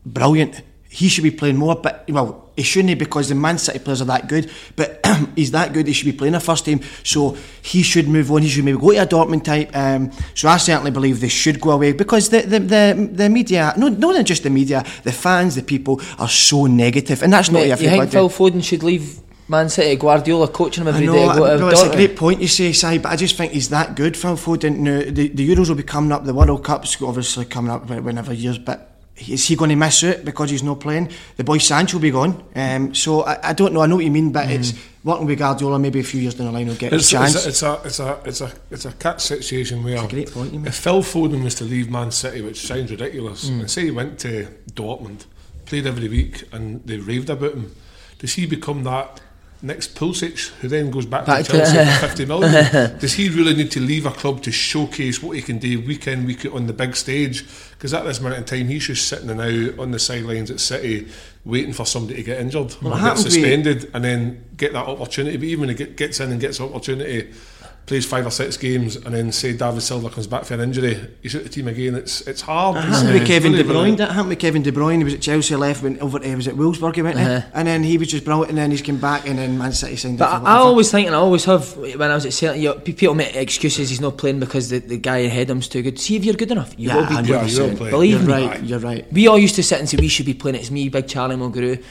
[0.06, 0.62] brilliant.
[0.92, 4.06] He should be playing more, but well, he shouldn't because the Man City players are
[4.06, 4.52] that good.
[4.76, 6.82] But he's that good; he should be playing a first team.
[7.04, 8.42] So he should move on.
[8.42, 9.70] He should maybe go to a Dortmund type.
[9.76, 13.74] Um, so I certainly believe they should go away because the the the, the media,
[13.78, 17.60] no, not just the media, the fans, the people are so negative, and that's not
[17.60, 19.96] Mate, you think Phil Foden should leave Man City?
[19.96, 22.16] Guardiola coaching him I every know, day to go I- to no, it's a great
[22.16, 24.78] point you say, Si, but I just think he's that good, Phil Foden.
[24.80, 28.34] Now, the, the Euros will be coming up, the World Cup's obviously coming up whenever
[28.34, 31.12] years, but is he going to miss it because he's not playing?
[31.38, 32.44] The boy Sancho will be gone.
[32.56, 35.40] Um, so I, I don't know, I know what you mean, but it's working with
[35.40, 37.46] Guardiola, maybe a few years down the line he'll get It's, a chance.
[37.46, 41.02] it's, a, it's a it's a it's a catch situation where great point if Phil
[41.02, 45.26] Foden was to leave Man City, which sounds ridiculous, and say he went to Dortmund,
[45.66, 47.76] played every week, and they raved about him,
[48.20, 49.22] does he become that
[49.62, 52.98] next Pulisic who then goes back, Back to to- Chelsea for 50 million?
[53.00, 56.08] does he really need to leave a club to showcase what he can do week
[56.08, 57.46] in, week out on the big stage?
[57.72, 61.08] Because at this moment in time, he's just sitting now on the sidelines at City
[61.46, 65.38] waiting for somebody to get injured Well, or get suspended and then get that opportunity.
[65.38, 67.32] But even when he gets in and gets opportunity,
[67.90, 70.96] plays five or six games, and then say David Silva comes back for an injury,
[71.22, 71.96] he's at the team again.
[71.96, 72.78] It's it's hard.
[72.78, 73.98] It It's, happened with Kevin De really, really- Bruyne.
[73.98, 74.98] That happened with Kevin De Bruyne.
[75.00, 77.42] He was at Chelsea, left, went over to, was it Wolfsburg he went Uh-huh.
[77.42, 77.52] to?
[77.54, 79.96] And then he was just brilliant, and then he's come back, and then Man City
[79.98, 82.34] signed But him I, I always think, and I always have, when I was at
[82.34, 85.56] Celtic, you know, people make excuses he's not playing because the, the guy ahead of
[85.58, 86.00] him's too good.
[86.00, 87.42] See if you're good enough, you Yeah, will be I playing.
[87.42, 87.90] know, you will play.
[87.90, 88.46] Believe You're me.
[88.48, 89.12] right, you're right.
[89.12, 90.56] We all used to sit and say we should be playing.
[90.56, 91.84] It's me, Big Charlie Mulgrew.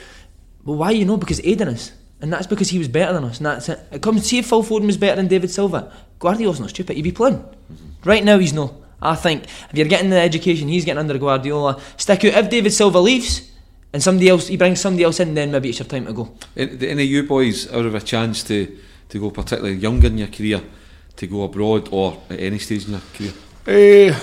[0.65, 1.17] Well, why you know?
[1.17, 3.39] Because Aiden is, and that's because he was better than us.
[3.39, 3.81] And that's it.
[3.93, 5.93] it comes see if Phil Foden was better than David Silva.
[6.19, 6.97] Guardiola's not stupid.
[6.97, 7.45] He'd be playing.
[8.05, 8.83] Right now, he's no.
[9.01, 12.45] I think if you're getting the education he's getting under Guardiola, stick out.
[12.45, 13.49] If David Silva leaves
[13.93, 16.35] and somebody else, he brings somebody else in, then maybe it's your time to go.
[16.57, 18.77] Any, any of you boys out of a chance to,
[19.09, 20.61] to go particularly younger in your career
[21.17, 23.33] to go abroad or at any stage in your career?
[23.69, 24.19] Eh,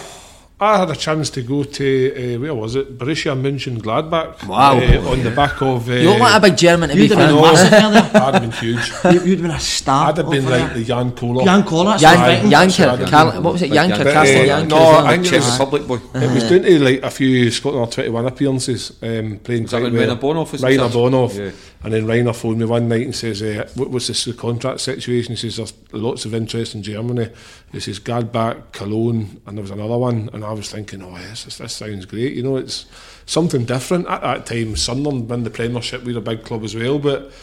[0.58, 2.98] I had a chance to go to uh, where was it?
[2.98, 4.48] Borussia Mönchengladbach.
[4.48, 4.78] Wow.
[4.80, 5.90] uh, on the back of.
[5.90, 7.82] Uh, You look like a big German to You'd have been massive there.
[8.24, 8.92] I'd have been huge.
[9.04, 10.10] You- You'd have been a star.
[10.10, 10.74] I'd have been like there.
[10.76, 11.44] the Jan Koller.
[11.44, 12.44] Jan Koller, Jan, right.
[12.44, 13.70] Jancker, Sorry, what was it?
[13.70, 14.14] Big Jancker, Jancker.
[14.14, 14.68] Castle Uh, Jancker.
[14.70, 15.06] no, as well.
[15.06, 16.00] I think Czech it's- Republic boy.
[16.22, 19.92] It was doing to like a few Scotland 21 appearances, um, playing Was that quite
[19.92, 20.02] when well.
[20.08, 20.84] Rainer Bonhof was in Rainer?
[20.88, 21.36] Bonhof.
[21.38, 21.52] Yeah.
[21.84, 24.80] And then Rainer phoned me one night and says, uh, what was this the contract
[24.80, 25.36] situation?
[25.36, 27.28] He says, there's lots of interest in Germany.
[27.76, 30.30] He says, Gladbach, Cologne, and there was another one.
[30.32, 32.34] And I was thinking, oh, yes, this, this sounds great.
[32.34, 32.86] You know, it's
[33.26, 34.08] something different.
[34.08, 36.04] At that time, Sunderland won the Premiership.
[36.04, 37.34] We were a big club as well, but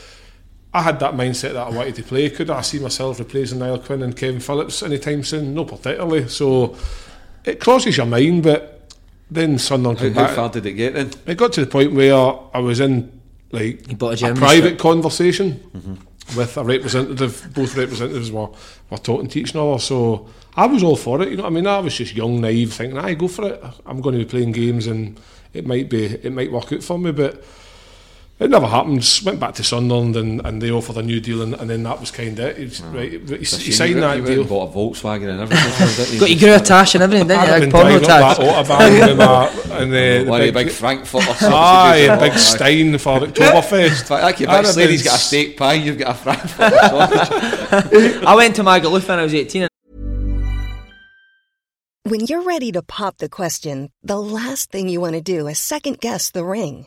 [0.72, 2.30] I had that mindset that I wanted to play.
[2.30, 5.52] Could I see myself replacing Niall Quinn and Kevin Phillips anytime soon?
[5.52, 6.28] No, particularly.
[6.28, 6.76] So
[7.44, 8.94] it crosses your mind, but
[9.30, 10.34] then Sunderland How, came how back.
[10.36, 11.10] far did it get then?
[11.26, 12.14] It got to the point where
[12.54, 14.78] I was in like You bought a a German private strip.
[14.78, 15.94] conversation mm-hmm.
[16.36, 17.48] With a representative.
[17.54, 18.48] Both representatives were,
[18.90, 21.30] were talking to each other, so I was all for it.
[21.30, 21.66] You know I mean?
[21.66, 23.62] I was just young, naive, thinking, "I go for it.
[23.86, 25.18] I'm going to be playing games, and
[25.52, 27.42] it might be, it might work out for me." But
[28.38, 29.06] it never happened.
[29.24, 32.00] Went back to Sunderland, and, and they offered a new deal, and, and then that
[32.00, 32.56] was kind of it.
[32.58, 34.44] He, was- right, he, he You signed that went deal.
[34.44, 35.86] bought a Volkswagen and everything.
[35.96, 36.20] didn't you?
[36.20, 37.52] Got your grew a tash and everything, didn't I'd you?
[37.52, 38.36] have Like been porno driving tash.
[38.38, 41.48] that autobahn and, uh, and uh, the big, big Frankfurt or something.
[41.52, 44.00] aye, a big Stein for Oktoberfest.
[44.00, 46.14] In fact, like your I'd big have lady's got a steak pie, you've got a
[46.18, 48.24] Frankfurt sausage.
[48.24, 49.68] I went to Magaluf when I was 18
[52.04, 55.58] When you're ready to pop the question, the last thing you want to do is
[55.60, 56.86] second guess the ring.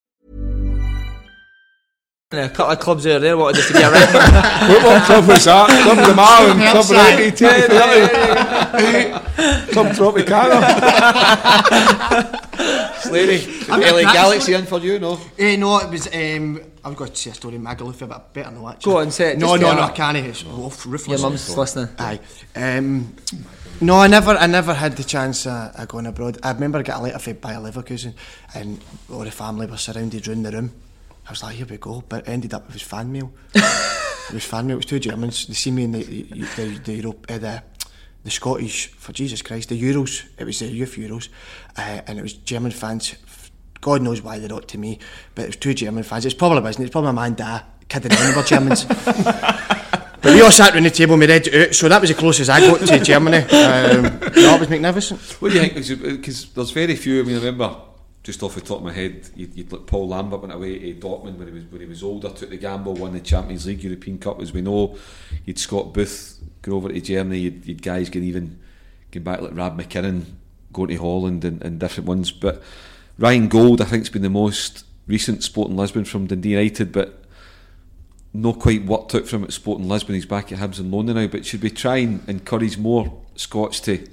[2.33, 3.91] A couple of clubs over there wanted us to be around.
[4.71, 5.67] What, what club was that?
[5.83, 7.35] Club de Marlin, Club Reggae,
[9.73, 10.61] Club Tropicana.
[13.01, 15.19] Slady, I'm LA Galaxy in for you, no?
[15.37, 16.07] Eh, no, it was.
[16.13, 18.93] Um, I've got to say a story in Magaluf, but I better know actually.
[18.93, 19.81] Go on, say it, No, just no, tell no.
[19.83, 20.17] I can't.
[20.17, 21.89] It's roof, Your mum's listening.
[21.99, 22.19] Aye.
[22.55, 23.13] Um,
[23.81, 26.37] no, I never, I never had the chance of, of going abroad.
[26.43, 28.13] I remember I got a letter from Bayer Leverkusen,
[28.55, 28.79] and
[29.11, 30.71] all the family were surrounded round the room.
[31.31, 33.31] I was like, here we go, but it ended up it was fan mail.
[33.55, 34.73] it was fan mail.
[34.73, 35.47] It was two Germans.
[35.47, 36.23] They see me in the the
[36.57, 37.63] the, the, Europe, uh, the
[38.25, 40.25] the Scottish for Jesus Christ the Euros.
[40.37, 41.29] It was the youth Euros,
[41.77, 43.15] uh, and it was German fans.
[43.79, 44.99] God knows why they wrote to me,
[45.33, 46.25] but it was two German fans.
[46.25, 46.83] It's probably wasn't.
[46.83, 46.87] it?
[46.87, 48.85] It's probably my man Da kidding around with Germans.
[50.21, 52.11] But we all sat around the table and we read it out, so that was
[52.11, 53.37] the closest I got to Germany.
[53.37, 54.03] Um,
[54.35, 55.19] no, it was magnificent.
[55.41, 56.17] What do you think?
[56.17, 57.21] Because there's very few.
[57.21, 57.75] I mean, I remember
[58.23, 60.99] just off the top of my head, you'd, you'd look Paul Lambert went away to
[60.99, 63.83] Dortmund when he was when he was older, took the gamble, won the Champions League,
[63.83, 64.97] European Cup, as we know.
[65.45, 67.39] You'd Scott Booth go over to Germany.
[67.39, 68.59] You'd, you'd guys get even
[69.09, 70.25] going back like Rab McKinnon
[70.71, 72.31] going to Holland and, and different ones.
[72.31, 72.61] But
[73.17, 77.17] Ryan Gauld, I think, has been the most recent Sporting Lisbon from Dundee United, but.
[78.33, 80.15] Not quite worked out from at Sporting Lisbon.
[80.15, 81.27] He's back at Hibs and London now.
[81.27, 84.07] But should we try and encourage more Scots to,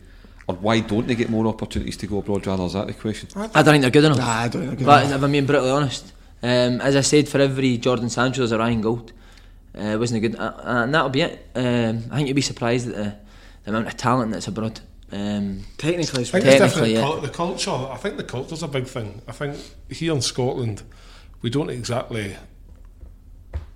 [0.48, 2.46] or why don't they get more opportunities to go abroad?
[2.46, 3.28] Rather, is that the question?
[3.36, 4.18] I don't think they're good enough.
[4.18, 5.16] Nah, I don't think they're good But enough.
[5.18, 8.58] if I'm being brutally honest, um, as I said, for every Jadon Sancho there's a
[8.58, 9.12] Ryan Gauld.
[9.78, 11.46] Uh, wasn't a good, uh, and that'll be it.
[11.54, 13.14] Um, I think you'd be surprised at the,
[13.64, 14.80] the amount of talent that's abroad.
[15.12, 16.60] Um, Technically, it's I think right.
[16.60, 16.92] it's different.
[16.92, 17.20] yeah.
[17.20, 17.70] The culture.
[17.70, 19.22] I think the culture's a big thing.
[19.28, 19.56] I think
[19.90, 20.82] here in Scotland,
[21.42, 22.36] we don't exactly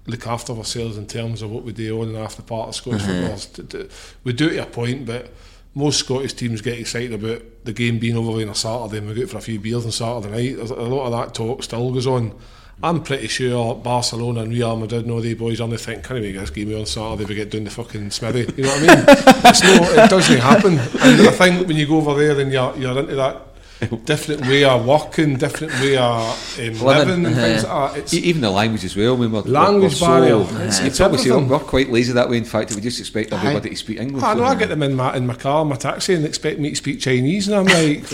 [0.06, 3.02] look after ourselves in terms of what we do on and after part of Scottish
[3.02, 3.36] football.
[3.38, 3.88] To- to-
[4.24, 5.30] We do it to a point, but
[5.74, 9.14] most Scottish teams get excited about the game being over on a Saturday and we
[9.14, 10.56] go out for a few beers on Saturday night.
[10.56, 12.34] There's a lot of that talk still goes on.
[12.82, 16.36] I'm pretty sure Barcelona and Real Madrid know they boys only think, can we make
[16.36, 18.40] this game on Saturday we get down the fucking smithy?
[18.56, 19.04] You know what I mean?
[19.46, 20.78] it's it doesn't happen.
[20.78, 23.51] And I think when you go over there and you're, you're into that
[23.86, 28.18] different way of working, different way of um, living, and things like that, it's, E-
[28.18, 29.14] Even the language as well.
[29.14, 30.44] I mean, we're, Language we're barrier.
[30.44, 32.36] So, It's- you'd it's probably we're quite lazy that way.
[32.38, 34.22] In fact, we just expect everybody to speak English.
[34.22, 36.58] I know don't I get them in my in my car, my taxi, and expect
[36.58, 38.04] me to speak Chinese, and I'm like,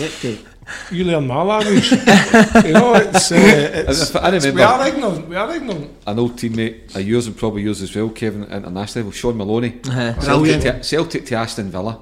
[0.91, 1.91] you learn my language.
[1.91, 1.97] you
[2.73, 3.35] know, it's, uh,
[3.89, 5.27] it's, I it's- we are ignorant.
[5.27, 5.91] We are ignorant.
[6.07, 9.37] An old teammate of yours and probably yours as well, Kevin, at international level, Shaun
[9.37, 9.79] Maloney.
[9.87, 10.19] Uh-huh.
[10.21, 11.99] Celtic, to, Celtic to Aston Villa.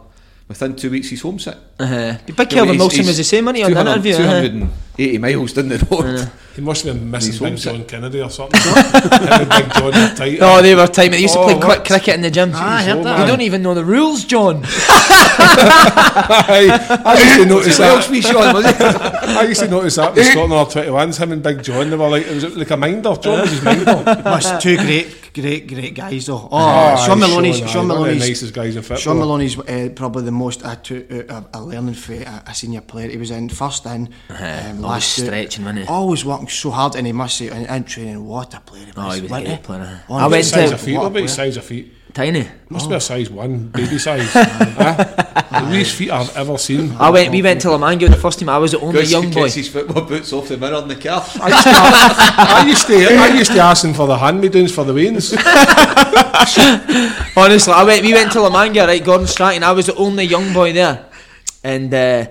[0.47, 1.57] Within two weeks, he's homesick.
[1.77, 2.17] Uh-huh.
[2.25, 4.25] big Kelvin Wilson was the same, wasn't he, on the 200 interview?
[4.25, 4.41] uh-huh.
[4.97, 6.31] 280 miles down the road.
[6.55, 7.73] He must have been missing He's Big homesick.
[7.73, 8.59] John Kennedy or something.
[8.61, 10.37] Him Big John tight.
[10.41, 11.11] Oh, they were time.
[11.11, 12.51] They used to Oh, play quick cricket in the gym.
[12.55, 13.19] Ah, I heard that.
[13.19, 14.63] You don't even know the rules, John.
[15.39, 18.11] I, I used to notice Welsh that.
[18.11, 18.81] me, Shaun, was it?
[18.81, 21.19] I used to notice that with Scotland or 21s.
[21.19, 23.15] Him and Big John, they were like it was like a minder.
[23.21, 24.03] John was his minder.
[24.03, 26.47] That's two great, great, great guys though.
[26.51, 28.97] Oh, Oh, Shaun Maloney's, Shaun, Shaun one of the nicest guys in football.
[28.97, 32.81] Shaun Maloney's uh, probably the most I took out of learning for a, a senior
[32.81, 33.09] player.
[33.09, 35.87] He was in first in, um, always last stretching, wasn't he?
[35.87, 38.91] Always working so hard, and he must say, in, in training, what a player he
[38.91, 38.95] was.
[38.97, 40.03] Oh, he was a great player.
[40.09, 41.93] Oh, I went Size to of feet, what a what about size of feet?
[42.17, 42.47] Tiny.
[42.69, 44.33] Must be a size one, baby size.
[44.33, 46.93] The weakest feet I've ever seen.
[46.97, 47.29] I went.
[47.31, 48.49] We went to Lamangio the first time.
[48.49, 49.43] I was the only young boy.
[49.43, 51.23] gets his football boots off the mirror in the car.
[51.39, 52.15] I used, to,
[52.49, 54.95] I used to, I used to ask him for the hand me downs for the
[54.95, 55.31] wains.
[57.37, 58.01] Honestly, I went.
[58.01, 59.61] We went to La Manga, right, Gordon Strachan.
[59.63, 61.05] I was the only young boy there,
[61.63, 62.25] and uh,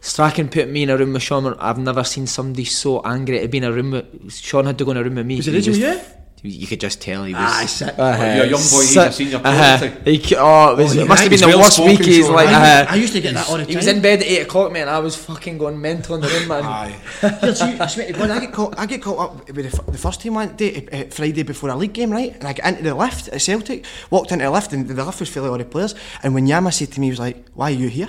[0.00, 1.56] Strachan put me in a room with Shaun.
[1.58, 4.32] I've never seen somebody so angry to be in a room with.
[4.32, 5.38] Shaun had to go in a room with me.
[5.38, 6.50] Was it He Reggie just- with you?
[6.60, 7.42] You could just tell he was.
[7.42, 7.94] Aye, sick.
[7.98, 8.22] Uh-huh.
[8.36, 9.88] You're a young boy, he's a senior pro, uh-huh.
[10.04, 12.04] He Oh, it, was, Oh, it must have been the worst well-spoken, week.
[12.04, 12.34] He's Shaun.
[12.34, 13.70] like, I, uh, I used to get that all the time.
[13.70, 14.88] he was in bed at eight o'clock, man.
[14.88, 16.64] I was fucking going mental in the room, man.
[16.64, 16.96] Aye.
[17.20, 18.78] Here, I swear to God, I get caught.
[18.78, 21.76] I get caught up with the, the first team one day, uh, Friday before a
[21.76, 22.34] league game, right?
[22.34, 25.20] And I get into the lift at Celtic, walked into the lift, and the lift
[25.20, 25.94] was full of all the players.
[26.22, 28.08] And when Yama said to me, he was like, "Why are you here?"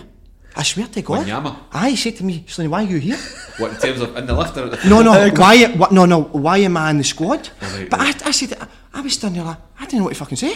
[0.58, 1.26] I swear to God.
[1.28, 1.56] Wanyama?
[1.74, 3.18] Aye, he said to me, Slaney, why are you here?
[3.58, 5.66] What in terms of in the lift or the No, no, why?
[5.76, 7.50] What, no, no, why am I in the squad?
[7.62, 10.14] right, but I, I said, I, I was standing there like, I didn't know what
[10.14, 10.54] to fucking say.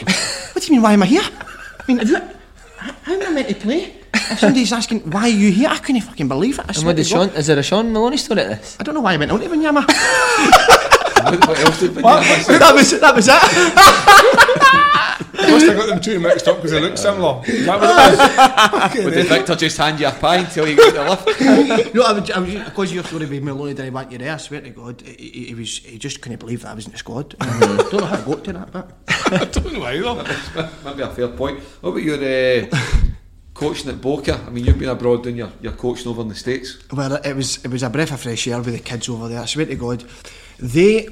[0.53, 1.21] what do you mean, why am I here?
[1.23, 2.15] I mean, I do-
[2.77, 3.95] how how am I meant to play?
[4.13, 5.67] If somebody's asking, why are you here?
[5.69, 6.65] I couldn't fucking believe it.
[6.65, 7.29] I, And swear what did to Shaun?
[7.31, 8.77] Is there a Shaun Maloney story at this?
[8.79, 9.83] I don't know why I went on to Wanyama.
[9.85, 12.57] what, what else did Wanyama say?
[12.57, 15.05] that was that was it.
[15.41, 17.41] Must have got them two mixed up because they look similar.
[17.45, 19.05] Is that what it was?
[19.05, 21.93] Or did Victor just hand you a pie until you got the lift?
[21.95, 24.33] no, I was, I was because your story with Maloney didn't want you there.
[24.33, 26.85] I swear to God, he, he, he was he just couldn't believe that I was
[26.85, 27.35] in the squad.
[27.39, 27.59] I
[27.91, 28.91] don't know how I got to that, but
[29.31, 30.69] I don't know either.
[30.83, 31.59] Maybe a fair point.
[31.81, 32.67] What about your uh,
[33.53, 34.41] coaching at Boca?
[34.45, 36.77] I mean, you've been abroad doing your, your coaching over in the States.
[36.91, 39.41] well, it was it was a breath of fresh air with the kids over there.
[39.41, 40.03] I swear to God,
[40.59, 41.07] they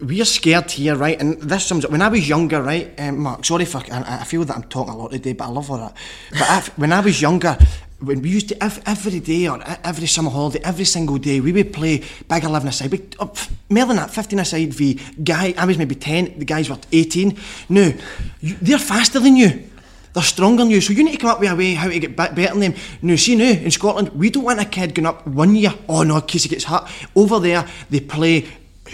[0.00, 1.20] we're scared here, right?
[1.20, 1.90] And this sums up.
[1.90, 3.44] When I was younger, right, um, Mark.
[3.44, 5.78] Sorry for I, I feel that I'm talking a lot today, but I love all
[5.78, 5.96] that.
[6.30, 7.56] But if, when I was younger.
[8.00, 11.50] When we used to ev- every day or every summer holiday, every single day, we
[11.50, 12.92] would play big eleven aside.
[12.92, 14.70] We, uh, f- more than that, fifteen aside.
[14.70, 16.38] The guy, I was maybe ten.
[16.38, 17.36] The guys were eighteen.
[17.68, 17.92] No,
[18.40, 19.64] they're faster than you.
[20.12, 21.98] They're stronger than you, so you need to come up with a way how to
[21.98, 22.74] get better than them.
[23.02, 25.74] No, see now in Scotland, we don't want a kid going up one year.
[25.88, 26.88] Oh no, in case he gets hurt.
[27.16, 28.46] Over there, they play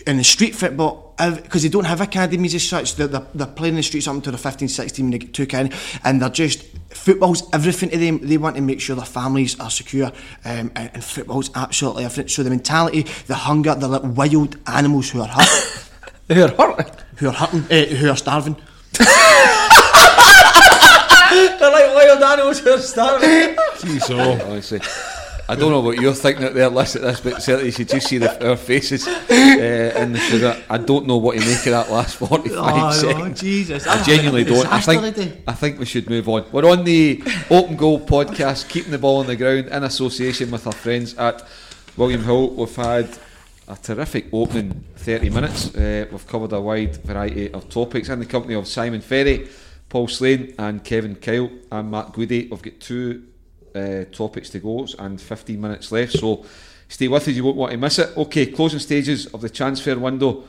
[0.07, 2.97] in the street football because they don't have academies as such.
[2.97, 5.33] They're, they're, they're playing in the streets up until they're 15, 16 when they get
[5.33, 5.73] took in,
[6.05, 8.19] and they're just football's everything to them.
[8.19, 10.07] They want to make sure their families are secure,
[10.45, 12.29] um, and, and football's absolutely everything.
[12.29, 15.89] So the mentality, the hunger, they're like wild animals who are hurt,
[16.27, 17.03] They're hurt.
[17.17, 18.57] who are hurting, uh, who are starving.
[21.35, 23.57] They're like wild animals who are starving.
[23.79, 24.51] Jeez, oh.
[24.51, 24.81] Honestly.
[25.49, 27.89] I don't know what you're thinking out there, listen at this, but certainly you should
[27.89, 30.63] just see the, our faces uh, in the sugar.
[30.71, 33.41] I don't know what you make of that last 45 seconds.
[33.41, 33.87] Jesus!
[33.87, 34.67] I genuinely don't.
[34.67, 36.47] I think, I think we should move on.
[36.51, 40.67] We're on the Open Goal podcast, keeping the ball on the ground in association with
[40.67, 41.47] our friends at
[41.97, 42.51] William Hill.
[42.55, 43.11] We've had
[43.69, 45.75] a terrific opening 30 minutes.
[45.75, 49.49] Uh, we've covered a wide variety of topics in the company of Simon Ferry,
[49.89, 51.51] Paul Slane, and Kevin Kyle.
[51.71, 52.51] I'm Mark Guidi.
[52.51, 53.25] We've got two
[53.75, 56.45] uh, topics to go and 15 minutes left, so
[56.89, 57.35] stay with us.
[57.35, 58.17] You won't want to miss it.
[58.17, 60.45] Okay, closing stages of the transfer window.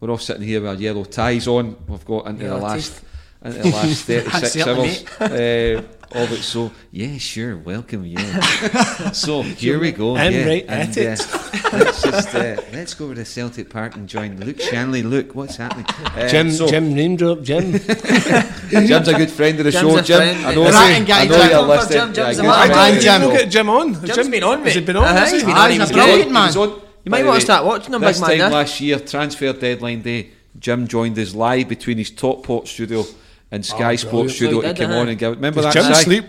[0.00, 1.76] We're all sitting here with our yellow ties on.
[1.88, 3.02] We've got into the last
[3.42, 6.42] into the last 36 Certainly, hours uh, of it.
[6.42, 8.40] So, yeah, sure, welcome, yeah.
[9.12, 10.16] so, here we go.
[10.16, 10.46] And yeah.
[10.46, 11.20] right at and, it.
[11.20, 15.02] Uh, let's just uh, let's go over to Celtic Park and join Luke Shanley.
[15.02, 15.86] Luke, what's happening?
[15.88, 17.72] Uh, Jim, so, Jim, name drop, Jim.
[18.68, 19.98] Jim's a good friend of the Jim's show.
[19.98, 20.46] a Jim.
[20.46, 21.50] I know, Ratting I guy, know Jim.
[21.50, 21.98] you're listening.
[21.98, 22.66] Jim, Jim's yeah, a good man.
[22.66, 22.72] friend.
[22.72, 23.22] Man, Did Jim.
[23.22, 23.94] you get Jim on?
[23.94, 25.04] Has Jim's Jim been on, Has he been on?
[25.04, 25.32] Uh-huh, he?
[25.32, 25.70] he's been on.
[25.70, 26.52] he's He a brilliant man.
[26.54, 28.38] You might want to start watching him, This big man.
[28.38, 33.04] time last year, transfer deadline day, Jim joined us live between his Top Pot studio
[33.50, 34.30] and Sky Oh, Sports brilliant.
[34.36, 35.00] studio So to he did, come uh-huh.
[35.00, 35.30] on and give.
[35.36, 36.02] Remember Does that Jim Si?
[36.02, 36.24] sleep?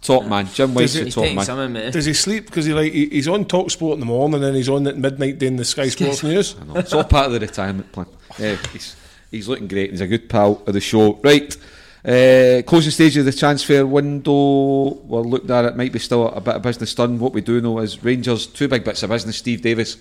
[0.00, 1.44] Top man, Jim White's the He's top taking man.
[1.44, 1.92] something, mate.
[1.92, 2.46] Does he sleep?
[2.46, 4.96] Because he like he, he's on Talk Sport in the morning and he's on at
[4.96, 6.56] midnight doing the Sky Sports News.
[6.60, 6.74] I know.
[6.76, 8.06] It's all part of the retirement plan.
[8.38, 8.96] Yeah, he's,
[9.30, 9.90] he's looking great.
[9.90, 11.14] He's a good pal of the show.
[11.22, 11.56] Right.
[12.04, 14.88] Uh, closing stage of the transfer window.
[15.04, 15.76] We're looking at it.
[15.76, 17.20] Might be still a bit of business done.
[17.20, 19.36] What we do know is Rangers two big bits of business.
[19.36, 19.98] Steve Davis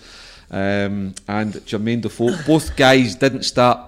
[0.49, 2.35] um, and Jermaine Defoe.
[2.47, 3.79] Both guys didn't start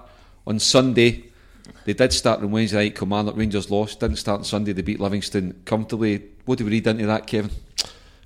[0.46, 1.24] on Sunday.
[1.84, 2.96] They did start on Wednesday night.
[2.96, 4.00] Kilmarnock Rangers lost.
[4.00, 4.72] Didn't start on Sunday.
[4.72, 6.22] They beat Livingston comfortably.
[6.44, 7.50] What do we read into that, Kevin?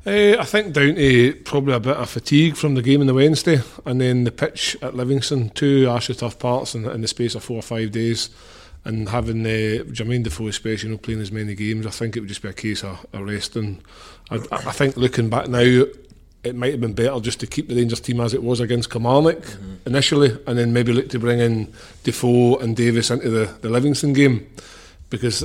[0.07, 3.15] Uh, I think down to probably a bit of fatigue from the game on the
[3.15, 7.35] Wednesday and then the pitch at Livingston, two actually tough parts in, in the space
[7.35, 8.31] of four or five days.
[8.85, 12.29] And having uh, Jermaine Defoe, especially, not playing as many games, I think it would
[12.29, 13.83] just be a case of, of resting.
[14.31, 15.85] I, I think looking back now,
[16.45, 18.91] it might have been better just to keep the Rangers team as it was against
[18.91, 19.43] Kilmarnock
[19.87, 21.73] initially, and then maybe look to bring in
[22.05, 24.47] Defoe and Davis into the, the Livingston game.
[25.11, 25.45] Because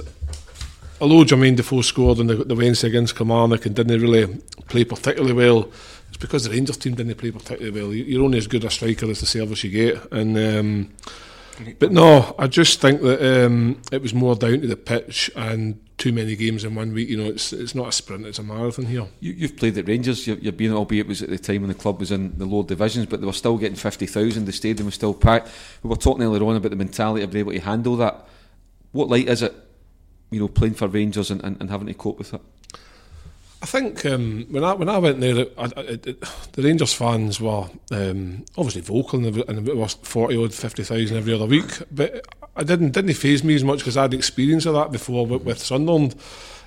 [1.02, 4.28] although Jermaine Defoe scored on the, the Wednesday against Kilmarnock and didn't really
[4.68, 5.70] play particularly well,
[6.10, 7.94] it's because the Rangers team didn't play particularly well.
[7.94, 10.90] You- You're only as good a striker as the service you get, and um,
[11.80, 15.80] But no, I just think that um, it was more down to the pitch and
[16.04, 17.08] too many games in one week.
[17.08, 19.08] You know, it's it's not a sprint; it's a marathon here.
[19.22, 20.28] You, you've played at Rangers.
[20.28, 22.46] You've, you've been, albeit it was at the time when the club was in the
[22.46, 24.44] lower divisions, but they were still getting fifty thousand.
[24.44, 25.50] The stadium was still packed.
[25.82, 28.28] We were talking earlier on about the mentality of being able to handle that.
[28.92, 29.56] What light is it,
[30.30, 32.42] you know, playing for Rangers and, and, and having to cope with it?
[33.62, 36.18] I think um, when I when I went there, I, the
[36.58, 41.34] Rangers fans were um, obviously vocal, and, and it was forty odd, fifty thousand every
[41.34, 41.72] other week.
[41.90, 45.26] But I didn't didn't phase me as much because I had experience of that before
[45.26, 46.16] with, with Sunderland.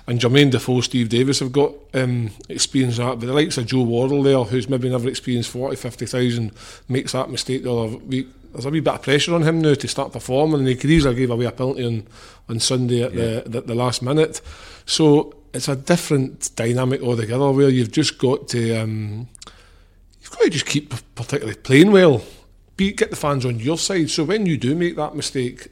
[0.09, 3.19] And Jermaine Defoe, Steve Davis have got um, experience of that.
[3.19, 6.53] But the likes of Joe Worrall there, who's maybe never experienced 40, 50,000,
[6.87, 8.27] makes that mistake the other week.
[8.53, 10.89] There's a wee bit of pressure on him now to start performing, and he could
[10.89, 12.07] easily give away a penalty on,
[12.47, 13.41] on Sunday at yeah.
[13.41, 14.39] the, the, the last minute.
[14.85, 19.27] So it's a different dynamic altogether where you've just got to um,
[20.21, 22.23] you've got to just keep particularly playing well,
[22.77, 24.09] be get the fans on your side.
[24.09, 25.67] So when you do make that mistake,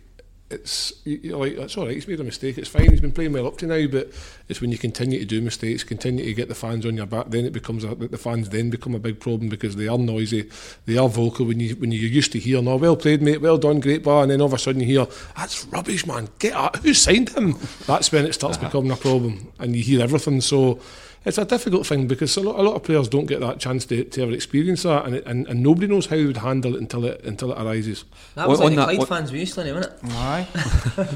[0.56, 1.93] it's you're like that's all right.
[1.93, 2.58] He's made a mistake.
[2.58, 2.89] It's fine.
[2.89, 4.12] He's been playing well up to now, but
[4.47, 7.28] it's when you continue to do mistakes, continue to get the fans on your back,
[7.30, 10.49] then it becomes a, the fans then become a big problem because they are noisy,
[10.86, 11.45] they are vocal.
[11.45, 14.24] When you when you're used to hearing, "Oh, well played, mate, well done, great bar,"
[14.24, 16.30] and then all of a sudden you hear, "That's rubbish, man.
[16.39, 16.78] Get out.
[16.78, 18.68] Who signed him?" That's when it starts uh-huh.
[18.68, 20.41] becoming a problem, and you hear everything.
[20.41, 20.80] So
[21.26, 23.86] it's a difficult thing because a lot, a lot of players don't get that chance
[23.88, 26.76] to, to ever experience that, and, it, and and nobody knows how they would handle
[26.76, 28.05] it until it until it arises.
[28.36, 29.99] That was on, like on the Clyde fans we used to, wasn't it?
[30.11, 30.47] Aye.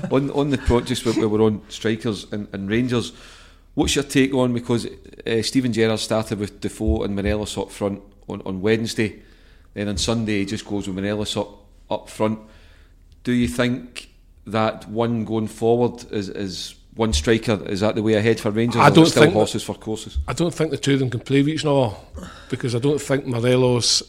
[0.11, 3.13] on on the pro, just where we were on strikers and, and Rangers.
[3.75, 4.87] What's your take on because
[5.27, 9.21] uh, Steven Gerrard started with Defoe and Morelos up front on, on Wednesday,
[9.73, 11.49] then on Sunday he just goes with Morelos up
[11.89, 12.39] up front.
[13.23, 14.09] Do you think
[14.47, 18.81] that one going forward is is one striker is that the way ahead for Rangers?
[18.81, 20.17] I don't still think horses for courses.
[20.27, 21.95] I don't think the two of them can play with each other
[22.49, 24.03] because I don't think Morelos.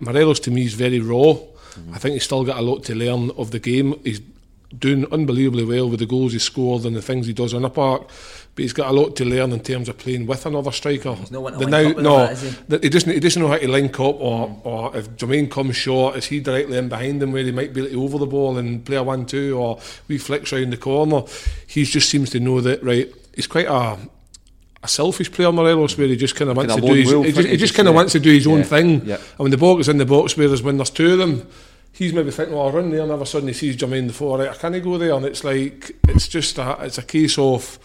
[0.00, 1.34] Morelos to me is very raw.
[1.34, 1.94] Mm-hmm.
[1.94, 3.94] I think he's still got a lot to learn of the game.
[4.02, 4.20] He's
[4.76, 7.70] doing unbelievably well with the goals he scored and the things he does on the
[7.70, 8.10] park.
[8.54, 11.14] But he's got a lot to learn in terms of playing with another striker.
[11.14, 12.78] He's no the now, no, that, he?
[12.86, 12.88] he?
[12.88, 13.12] doesn't.
[13.12, 16.38] He doesn't know how to link up, or, or if Jermaine comes short, is he
[16.40, 18.96] directly in behind him where he might be able to over the ball and play
[18.96, 21.22] a one-two, or we flicks round the corner.
[21.66, 22.82] He just seems to know that.
[22.84, 23.98] Right, he's quite a
[24.84, 27.48] a selfish player, Morelos, where he just kind of wants to do his, he just,
[27.48, 29.06] he just kind of wants to do his yeah, own thing.
[29.06, 29.16] Yeah.
[29.16, 31.48] And when the ball is in the box, whereas when there's two of them,
[31.90, 33.76] he's maybe thinking, oh, "Well, I'll run there," and all of a sudden he sees
[33.76, 34.36] Jermaine Defoe.
[34.36, 37.78] Right, I can't go there, and it's like it's just a, it's a case of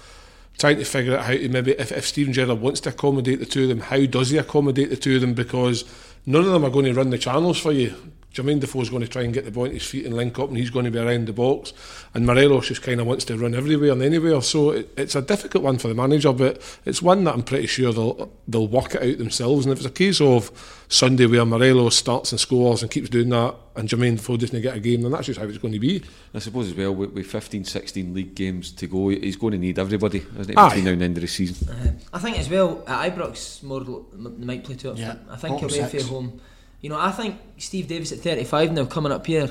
[0.60, 3.45] trying to figure out how to maybe if, if Steven Gerrard wants to accommodate the
[3.45, 5.34] two of them, how does he accommodate the two of them?
[5.34, 5.86] Because
[6.26, 7.95] none of them are going to run the channels for you.
[8.34, 10.49] Jermaine Defoe's going to try and get the ball at his feet and link up,
[10.49, 11.73] and he's going to be around the box.
[12.13, 14.41] And Morelos just kind of wants to run everywhere and anywhere.
[14.41, 17.65] So it, it's a difficult one for the manager, but it's one that I'm pretty
[17.65, 19.65] sure they'll they'll work it out themselves.
[19.65, 23.30] And if it's a case of Sunday where Morelos starts and scores and keeps doing
[23.30, 25.80] that, and Jermaine Defoe doesn't get a game, then that's just how it's going to
[25.80, 26.03] be.
[26.34, 29.57] I suppose as well with, with 15, 16 league games to go, he's going to
[29.57, 31.67] need everybody, isn't he, between now and the end of the season?
[31.67, 34.97] Uh, I think as well at Ibrox, more might play to it.
[34.97, 35.15] Yeah.
[35.30, 36.41] I think he'll be home
[36.82, 39.49] you know, I think Steve Davis at 35 now coming up here,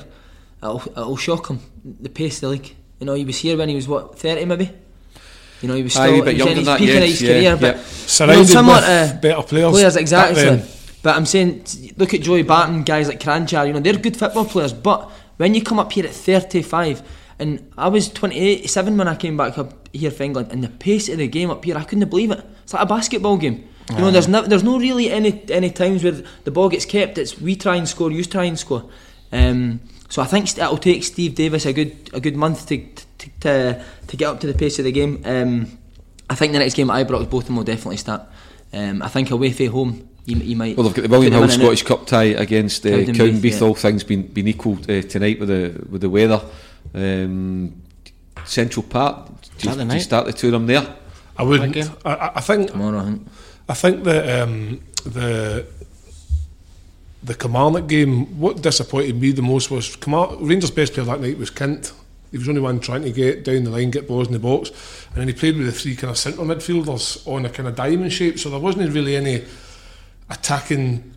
[0.61, 2.75] it'll, it'll shock him the pace of the league.
[2.99, 4.71] You know, he was here when he was what 30 maybe.
[5.61, 7.03] You know, he was still Aye, but he was in his that, peak yes, of
[7.03, 7.55] his yeah, career, yeah.
[7.55, 9.71] but surrounded you know, with uh, better players.
[9.71, 10.63] Players exactly.
[11.01, 11.65] But I'm saying,
[11.97, 13.67] look at Joey Barton, guys like Kranjčar.
[13.67, 14.73] You know, they're good football players.
[14.73, 17.01] But when you come up here at 35,
[17.39, 21.07] and I was 27 when I came back up here for England, and the pace
[21.07, 22.45] of the game up here, I couldn't believe it.
[22.63, 23.67] It's like a basketball game.
[23.89, 27.17] You know, there's no, there's no really any any times where the ball gets kept.
[27.17, 28.89] It's we try and score, you try and score.
[29.31, 29.79] Um,
[30.09, 33.85] so I think it'll take Steve Davis a good a good month to to, to,
[34.07, 35.21] to get up to the pace of the game.
[35.25, 35.77] Um,
[36.29, 38.23] I think the next game at Ibrox, both of them will definitely start.
[38.71, 40.77] Um, I think away from home, you, you might.
[40.77, 43.61] Well, they've got the William Hill Scottish Cup tie against uh, Cowdenbeath.
[43.61, 46.41] All things been been equal uh, tonight with the with the weather.
[46.93, 47.81] Um,
[48.45, 49.29] Central Park.
[49.57, 50.95] Do you, do you, start the two of them there?
[51.37, 51.77] I wouldn't.
[52.05, 52.99] I, I think tomorrow.
[52.99, 53.27] I think.
[53.69, 55.65] I think that um, the
[57.21, 61.51] the Kilmarnock game, what disappointed me the most was Rangers' best player that night was
[61.51, 61.93] Kent.
[62.31, 64.39] He was the only one trying to get down the line, get balls in the
[64.39, 64.69] box,
[65.09, 67.75] and then he played with the three kind of central midfielders on a kind of
[67.75, 68.39] diamond shape.
[68.39, 69.43] So there wasn't really any
[70.29, 71.13] attacking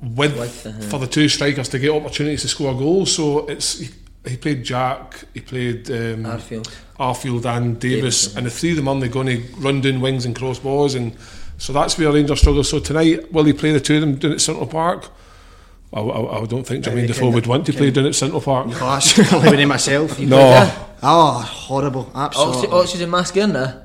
[0.00, 0.80] width uh-huh.
[0.82, 3.14] for the two strikers to get opportunities to score goals.
[3.14, 3.90] So it's he,
[4.26, 6.72] he played Jack, he played um, Arfield.
[6.98, 8.38] Arfield and Davis, Davis uh-huh.
[8.38, 11.16] and the three of them are going to run down wings and cross balls and
[11.58, 12.64] so that's where Rangers struggle.
[12.64, 15.10] So tonight, will he play the two of them down at Central Park?
[15.92, 18.68] I, I, I don't think Jermaine Defoe would want to play down at Central Park.
[18.68, 20.18] No, that's living myself.
[20.18, 20.84] no.
[21.02, 22.10] Oh, horrible.
[22.14, 22.68] Absolutely.
[22.70, 23.84] Oxygen mask in there?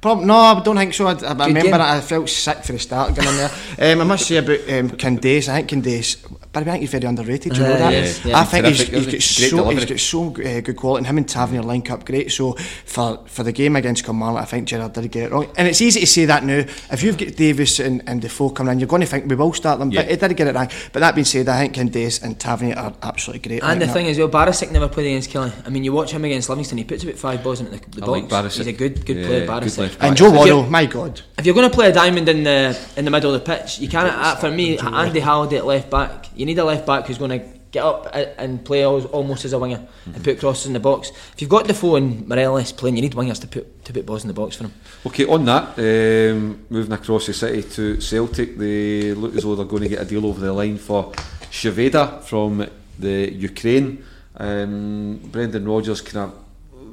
[0.00, 1.06] Prob- no, I don't think so.
[1.06, 1.74] I, I remember game.
[1.74, 3.94] I felt sick for the start getting in there.
[3.94, 6.18] um, I must say about um, Candace, I think Candace
[6.54, 7.56] But I think he's very underrated.
[7.56, 7.92] You Uh, know that.
[7.92, 8.38] yes, yeah.
[8.38, 9.16] I think he's, Terrific, he's isn't he?
[9.16, 9.86] got so he's delivery.
[9.86, 10.26] got so
[10.58, 10.98] uh, good quality.
[10.98, 12.30] And him and Tavernier link up great.
[12.32, 12.52] So
[12.86, 15.48] for for the game against Kilmarnock, I think Gerrard did get it wrong.
[15.56, 16.64] And it's easy to say that now.
[16.92, 19.52] If you've got Davis and, and Defoe coming in, you're going to think we will
[19.52, 19.90] start them.
[19.90, 20.10] But Yeah.
[20.12, 20.68] he did get it wrong.
[20.92, 23.62] But that being said, I think Candace and Tavernier are absolutely great.
[23.62, 24.10] And the Like thing that.
[24.12, 25.52] is, well, Barisic never played against Killie.
[25.66, 28.02] I mean, you watch him against Livingston, he puts about five balls into the, the
[28.02, 28.20] I box.
[28.22, 28.58] like Barisic.
[28.58, 29.88] He's a good, good Yeah, player, good Barisic.
[29.90, 30.14] and back.
[30.16, 31.20] Joe If you- Worrell, my God.
[31.38, 33.80] If you're going to play a diamond in the in the middle of the pitch,
[33.80, 34.08] you can't.
[34.08, 36.28] Uh, for me, Andy Halliday at left back.
[36.36, 39.58] You need a left back who's going to get up and play almost as a
[39.58, 41.10] winger and put crosses in the box.
[41.32, 44.22] If you've got Defoe and Morelos playing, you need wingers to put to put balls
[44.22, 44.72] in the box for them.
[45.04, 49.66] Okay, on that, um, moving across the city to Celtic, they look as though they're
[49.66, 51.12] going to get a deal over the line for
[51.50, 52.66] Shved from
[52.98, 54.04] the Ukraine.
[54.36, 56.44] Um, Brendan Rodgers kind of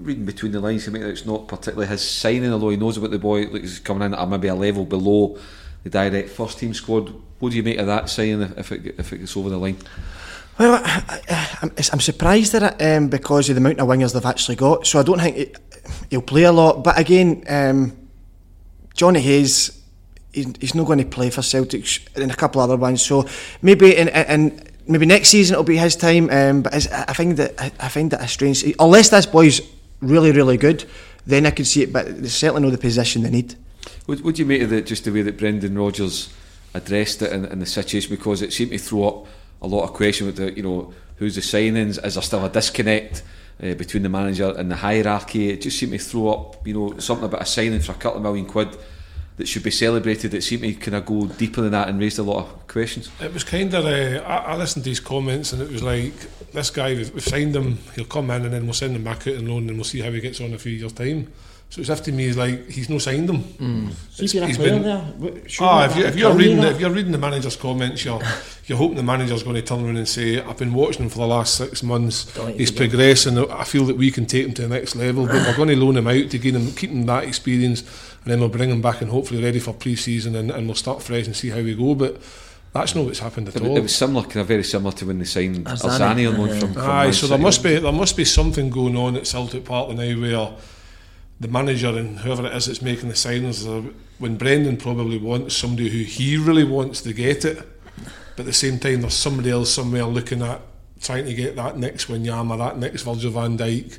[0.05, 3.19] reading between the lines, he it's not particularly his signing, although he knows about the
[3.19, 5.37] boy looks coming in at maybe a level below
[5.83, 7.13] the direct first team squad.
[7.41, 9.77] What do you make of that signing if it if it gets over the line?
[10.59, 14.57] Well, I, I'm surprised at it um, because of the amount of wingers they've actually
[14.57, 14.85] got.
[14.85, 15.57] So I don't think it,
[16.11, 16.83] he'll play a lot.
[16.83, 17.97] But again, um,
[18.93, 19.81] Johnny Hayes,
[20.31, 21.85] he's, he's not going to play for Celtic
[22.15, 23.01] and a couple other ones.
[23.01, 23.27] So
[23.63, 26.29] maybe in, in, maybe next season it'll be his time.
[26.29, 28.63] Um, but I find that I, I find that a strange.
[28.77, 29.61] Unless this boy's
[29.99, 30.87] really really good,
[31.25, 31.91] then I could see it.
[31.91, 33.55] But they certainly know the position they need.
[34.05, 36.31] What, what do you make of the, just the way that Brendan Rodgers
[36.73, 38.15] addressed it in, in the situation?
[38.15, 39.27] Because it seemed to throw up
[39.61, 42.03] a lot of question with the, you know, who's the signings?
[42.03, 43.23] Is there still a disconnect
[43.61, 45.49] uh, between the manager and the hierarchy?
[45.49, 48.17] It just seemed to throw up, you know, something about a signing for a couple
[48.17, 48.75] of million quid
[49.37, 50.33] that should be celebrated.
[50.33, 53.09] It seemed to kind of go deeper than that and raised a lot of questions.
[53.19, 53.85] It was kind of.
[53.85, 56.13] Uh, I, I listened to his comments, and it was like
[56.51, 56.93] this guy.
[56.93, 57.79] We've, we've signed him.
[57.95, 60.01] He'll come in, and then we'll send him back out on loan, and we'll see
[60.01, 61.31] how he gets on in a few years' time.
[61.71, 63.39] So it's if to me, is like he's no signed him.
[64.19, 64.83] It's- he's been-
[65.61, 68.21] Ah, if, you, if you're reading if you're reading the manager's comments, you're
[68.67, 71.19] you're hoping the manager's going to turn around and say, "I've been watching him for
[71.19, 72.25] the last six months.
[72.57, 73.37] He's you progressing.
[73.49, 75.77] I feel that we can take him to the next level, but we're going to
[75.77, 77.81] loan him out to gain him, keep him that experience,
[78.23, 81.01] and then we'll bring him back and hopefully ready for pre-season, and, and we'll start
[81.01, 82.21] fresh and see how we go." But
[82.73, 83.77] that's not what's happened at It, all.
[83.77, 85.89] it was similar, kind of very similar to when they signed Arzani.
[85.89, 88.69] Arzani on loan from, from Aye, Man so there must be there must be something
[88.69, 90.49] going on at Celtic Park now where
[91.41, 95.89] the manager and whoever it is that's making the signings, when Brendan probably wants somebody
[95.89, 97.57] who he really wants to get it,
[98.35, 100.61] but at the same time there's somebody else somewhere looking at
[101.01, 103.97] trying to get that next Wanyama, that next Virgil van Dijk,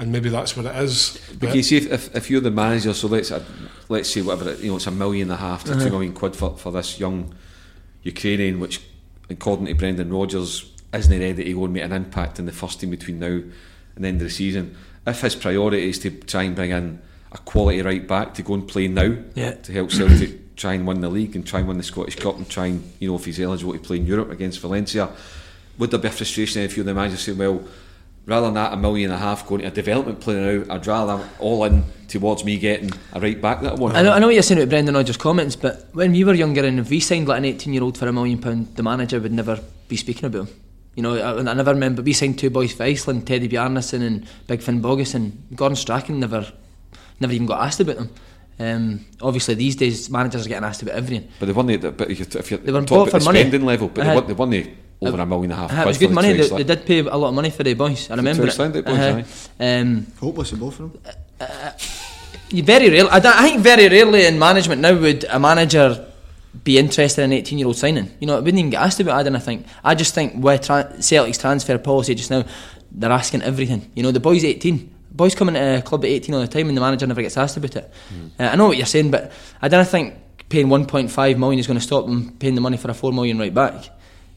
[0.00, 1.16] and maybe that's what it is.
[1.38, 3.44] But you see, if, if, if you're the manager, so let's uh,
[3.88, 6.12] let's say whatever it, you know, it's a million and a half to two million
[6.12, 7.32] quid for, for this young
[8.02, 8.82] Ukrainian, which
[9.28, 12.80] according to Brendan Rodgers isn't ready to go and make an impact in the first
[12.80, 14.76] team between now and the end of the season.
[15.06, 17.00] If his priority is to try and bring in
[17.32, 19.52] a quality right back to go and play now Yeah.
[19.52, 22.36] to help Celtic try and win the league and try and win the Scottish Cup
[22.36, 25.08] and try and you know if he's eligible to play in Europe against Valencia,
[25.78, 27.62] would there be a frustration if you're the manager saying, well,
[28.26, 30.86] rather than that a million and a half going to a development player now, I'd
[30.86, 33.96] rather all in towards me getting a right back that I want.
[33.96, 36.34] I know, I know what you're saying about Brendan Rodgers' comments, but when we were
[36.34, 38.82] younger and if we signed like an 18 year old for a million pound, the
[38.82, 40.54] manager would never be speaking about him.
[40.96, 44.26] You know, I, I never remember we signed two boys for Iceland, Teddy Bjarnason and
[44.46, 46.44] Big Finnbogason, and Gordon Strachan never,
[47.20, 48.10] never even got asked about them.
[48.58, 51.28] Um, obviously, these days managers are getting asked about everything.
[51.38, 53.18] But the one that, but if you're, if you're They were talking bought about for
[53.20, 53.40] the money.
[53.40, 54.10] spending level, but Uh-huh.
[54.10, 54.70] they, won, they won the
[55.02, 55.78] over a million and a half.
[55.78, 56.32] Uh, it was good the money.
[56.34, 58.10] They, they did pay a lot of money for the boys.
[58.10, 58.52] I remember two it.
[58.52, 59.22] Icelandic boys, Uh-huh.
[59.64, 61.00] Um, Hopeless of both of them.
[62.50, 66.06] You very rarely, I, I think very rarely in management now would a manager
[66.64, 68.10] be interested in an 18 year old signing.
[68.20, 69.18] You know, I wouldn't even get asked about.
[69.18, 69.66] I don't think.
[69.84, 72.44] I just think with tra- Celtic's transfer policy just now,
[72.90, 73.90] they're asking everything.
[73.94, 74.96] You know, the boy's 18.
[75.12, 77.36] Boys coming to a club at 18 all the time, and the manager never gets
[77.36, 77.92] asked about it.
[78.38, 80.14] Uh, I know what you're saying, but I don't think
[80.48, 83.38] paying 1.5 million is going to stop them paying the money for a 4 million
[83.38, 83.90] right back.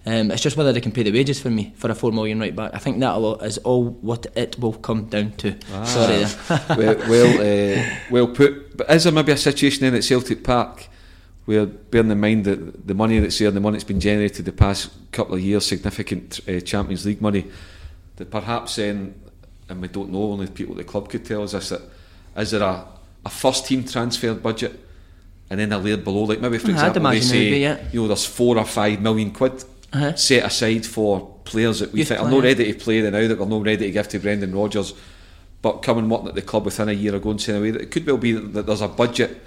[0.05, 2.39] Um, it's just whether they can pay the wages for me for a 4 million
[2.39, 2.72] right back.
[2.74, 5.55] I think that is all what it will come down to.
[5.86, 6.24] Sorry.
[6.24, 6.66] there.
[6.78, 8.76] well, well, uh, well put.
[8.76, 10.88] But is there maybe a situation then at Celtic Park
[11.45, 14.51] where, bearing in mind that the money that's there, the money that's been generated the
[14.51, 17.45] past couple of years, significant uh, Champions League money,
[18.15, 19.13] that perhaps then,
[19.69, 21.81] and we don't know, only people at the club could tell us this, that
[22.37, 22.85] is there a,
[23.25, 24.79] a first team transfer budget
[25.49, 27.45] and then a layer below, like maybe for Uh, I'd example, they imagine there would
[27.45, 27.77] say, be, yeah.
[27.91, 29.63] you know, there's four or five million quid
[29.93, 30.15] Uh-huh.
[30.15, 33.27] set aside for players that we Youth think are not ready to play the now
[33.27, 34.93] that we're not ready to give to Brendan Rodgers
[35.61, 37.91] but coming working at the club within a year ago and saying away that it
[37.91, 39.39] could well be that there's a budget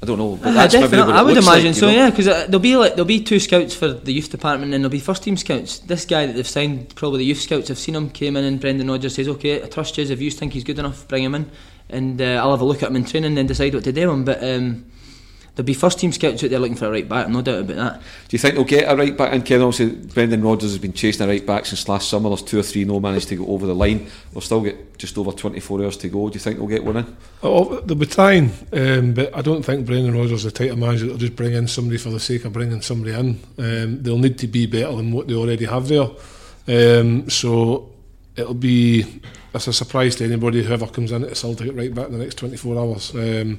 [0.00, 1.12] I don't know but Uh, that's definitely.
[1.12, 1.86] I would imagine like, so.
[1.86, 1.92] know?
[1.92, 4.84] Yeah, because uh, there'll be like there'll be two scouts for the youth department, and
[4.84, 5.80] there'll be first team scouts.
[5.80, 8.60] This guy that they've signed, probably the youth scouts have seen him, came in, and
[8.60, 10.04] Brendan Rodgers says, "Okay, I trust you.
[10.04, 11.50] If you think he's good enough, bring him in,
[11.90, 13.92] and uh, I'll have a look at him in training, and then decide what to
[13.92, 14.84] do with him." But um,
[15.58, 17.76] There'll be first team scouts out there looking for a right back, no doubt about
[17.78, 18.00] that.
[18.00, 19.32] Do you think they'll get a right back?
[19.32, 22.28] And Ken, obviously, Brendan Rodgers has been chasing a right back since last summer.
[22.28, 24.08] There's two or three no managed to go over the line.
[24.30, 26.28] They'll still get just over 24 hours to go.
[26.28, 27.16] Do you think they'll get one in?
[27.42, 30.78] Oh, they'll be trying, um, but I don't think Brendan Rodgers is the type of
[30.78, 33.40] manager that'll just bring in somebody for the sake of bringing somebody in.
[33.58, 36.08] Um, they'll need to be better than what they already have there.
[36.68, 37.90] Um, so
[38.36, 42.06] it'll be it's a surprise to anybody whoever comes in at Celtic at right back
[42.06, 43.12] in the next 24 hours.
[43.16, 43.58] Um,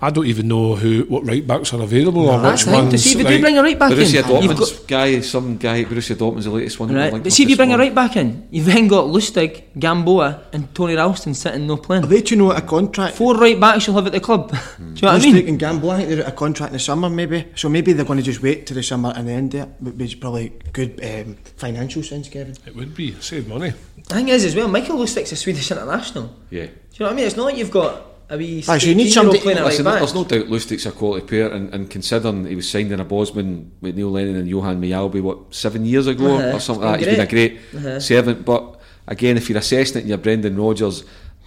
[0.00, 2.78] I don't even know who what right backs are available or That's which the.
[2.78, 3.02] To ones.
[3.04, 5.20] see if you like- do bring a right back in, Borussia you've Dortmund's got, guy,
[5.20, 6.94] some guy, Borussia Dortmund's the latest one.
[6.94, 7.10] right.
[7.22, 10.42] But see if you this bring a right back in, you've then got Lustig, Gamboa,
[10.52, 12.04] and Tony Ralston sitting no playing.
[12.04, 12.22] Are playing.
[12.22, 13.16] they to know a contract?
[13.16, 14.50] Four right backs you'll have at the club.
[14.52, 15.48] do you know what I Lustig mean?
[15.48, 17.46] and Gamboa, I think they're out of contract in the summer, maybe.
[17.54, 19.68] So maybe they're going to just wait till the summer and end it.
[19.80, 22.54] Which is probably good um, financial sense, Kevin.
[22.66, 23.72] It would be save money.
[23.96, 26.34] The thing is, as well, Mikael Lustig's a Swedish international.
[26.50, 26.66] Yeah.
[26.66, 27.26] Do you know what I mean?
[27.26, 28.62] It's not like you've got a wee.
[28.66, 29.98] Right, so you need 18-year-old somebody- playing at right Listen, back.
[30.00, 33.04] there's no doubt Lustig's a quality player, and, and considering he was signed in a
[33.04, 36.56] Bosman with Neil Lennon and Johan Mjällby, what, seven years ago Uh-huh.
[36.56, 38.00] or something like that, been he's been a great Uh-huh.
[38.00, 38.44] servant.
[38.44, 41.04] But again, if you're assessing it and you're Brendan Rodgers,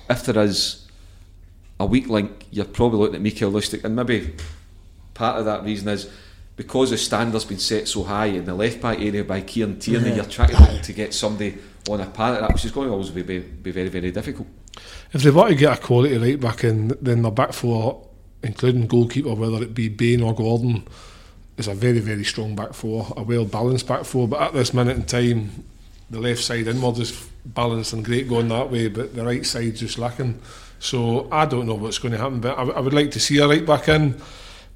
[0.09, 0.88] if there is
[1.79, 4.34] a weak link, you're probably looking at Mikael Lustig, and maybe
[5.13, 6.09] part of that reason is
[6.55, 10.13] because the standard's been set so high in the left back area by Kieran Tierney,
[10.15, 11.57] you're trying to, to get somebody
[11.89, 14.11] on a par of that, which is going to always be, be, be very, very
[14.11, 14.47] difficult.
[15.13, 18.07] If they want to get a quality right back in, then their back four,
[18.43, 20.88] including goalkeeper, whether it be Bain or Gordon,
[21.57, 24.28] is a very, very strong back four, a well balanced back four.
[24.28, 25.65] But at this minute in time,
[26.09, 29.80] the left side inward is balanced and great going that way, but the right side's
[29.80, 30.39] just lacking.
[30.80, 33.47] So I don't know what's going to happen, but I would like to see a
[33.47, 34.19] right back in.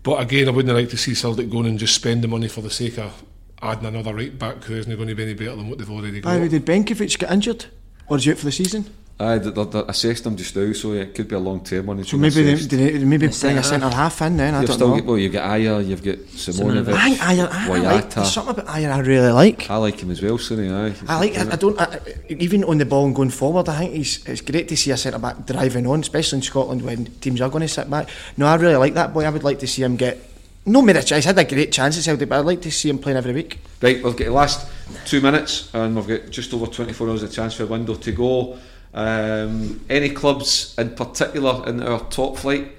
[0.03, 2.61] But again, I wouldn't like to see Celtic going and just spend the money for
[2.61, 3.23] the sake of
[3.61, 6.21] adding another right back who isn't going to be any better than what they've already
[6.21, 6.29] got.
[6.29, 7.65] By the way, did Benkovic get injured?
[8.07, 8.85] Or is he out for the season?
[9.17, 11.85] Aye, they, they, they assessed him just now, so it could be a long term
[11.85, 12.03] one.
[12.03, 12.69] So maybe they, assessed.
[12.71, 13.65] they, they maybe centre bring a half.
[13.65, 14.95] centre half in then, I You've don't still know.
[14.97, 18.33] got, well, you've got Aya, you've got Simunovic, I think Ajer, I, I like, there's
[18.33, 19.69] something about Ajer I really like.
[19.69, 20.69] I like him as well, Sonny.
[20.69, 21.37] Aye, I like.
[21.37, 21.79] I, I don't.
[21.79, 24.25] I, even on the ball and going forward, I think he's.
[24.25, 27.49] It's great to see a centre back driving on, especially in Scotland when teams are
[27.49, 28.09] going to sit back.
[28.35, 29.23] No, I really like that boy.
[29.23, 30.17] I would like to see him get.
[30.65, 31.23] No made a chance.
[31.23, 33.59] Had a great chance at Celtic, but I'd like to see him playing every week.
[33.81, 34.67] Right, we've got the last
[35.05, 38.57] two minutes, and we've got just over 24 hours of transfer window to go.
[38.95, 42.71] Um, any clubs in particular in our top flight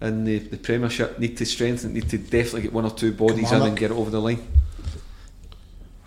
[0.00, 3.38] in the, the Premiership need to strengthen, need to definitely get one or two bodies
[3.38, 3.68] in Kilmarnock.
[3.70, 4.36] and get it over the line?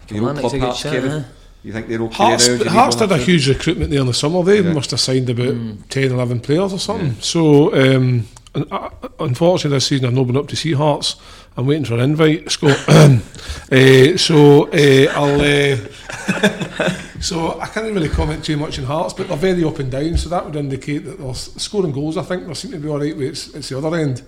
[0.09, 1.26] Your old Kilmarnock's club a good Hearts, shout, Kevin?
[1.63, 2.53] You think they're okay Hearts, now?
[2.53, 3.32] Do you need Hearts one did a two?
[3.32, 4.41] huge recruitment there in the summer.
[4.43, 4.72] They Yeah.
[4.74, 5.55] must have signed about
[5.89, 7.18] 10, 11 players or something.
[7.20, 8.89] So, um, un- uh,
[9.20, 11.18] unfortunately, this season I've not been up to see Hearts.
[11.57, 12.78] I'm waiting for an invite, Scott.
[12.88, 15.41] uh, so, uh, I'll.
[15.41, 19.91] Uh, so, I can't really comment too much on Hearts, but they're very up and
[19.91, 20.18] down.
[20.18, 22.18] So, that would indicate that they're scoring goals.
[22.18, 23.15] I think they seem to be all right.
[23.15, 24.22] With it's, it's the other end.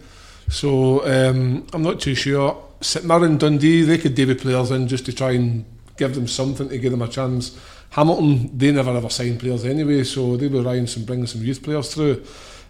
[0.49, 2.63] So, um, I'm not too sure.
[2.81, 5.65] St Mirren, Dundee, they could David players in just to try and
[5.97, 7.57] give them something to give them a chance.
[7.91, 11.61] Hamilton, they never ever sign players anyway, so they were relying on bringing some youth
[11.61, 12.23] players through.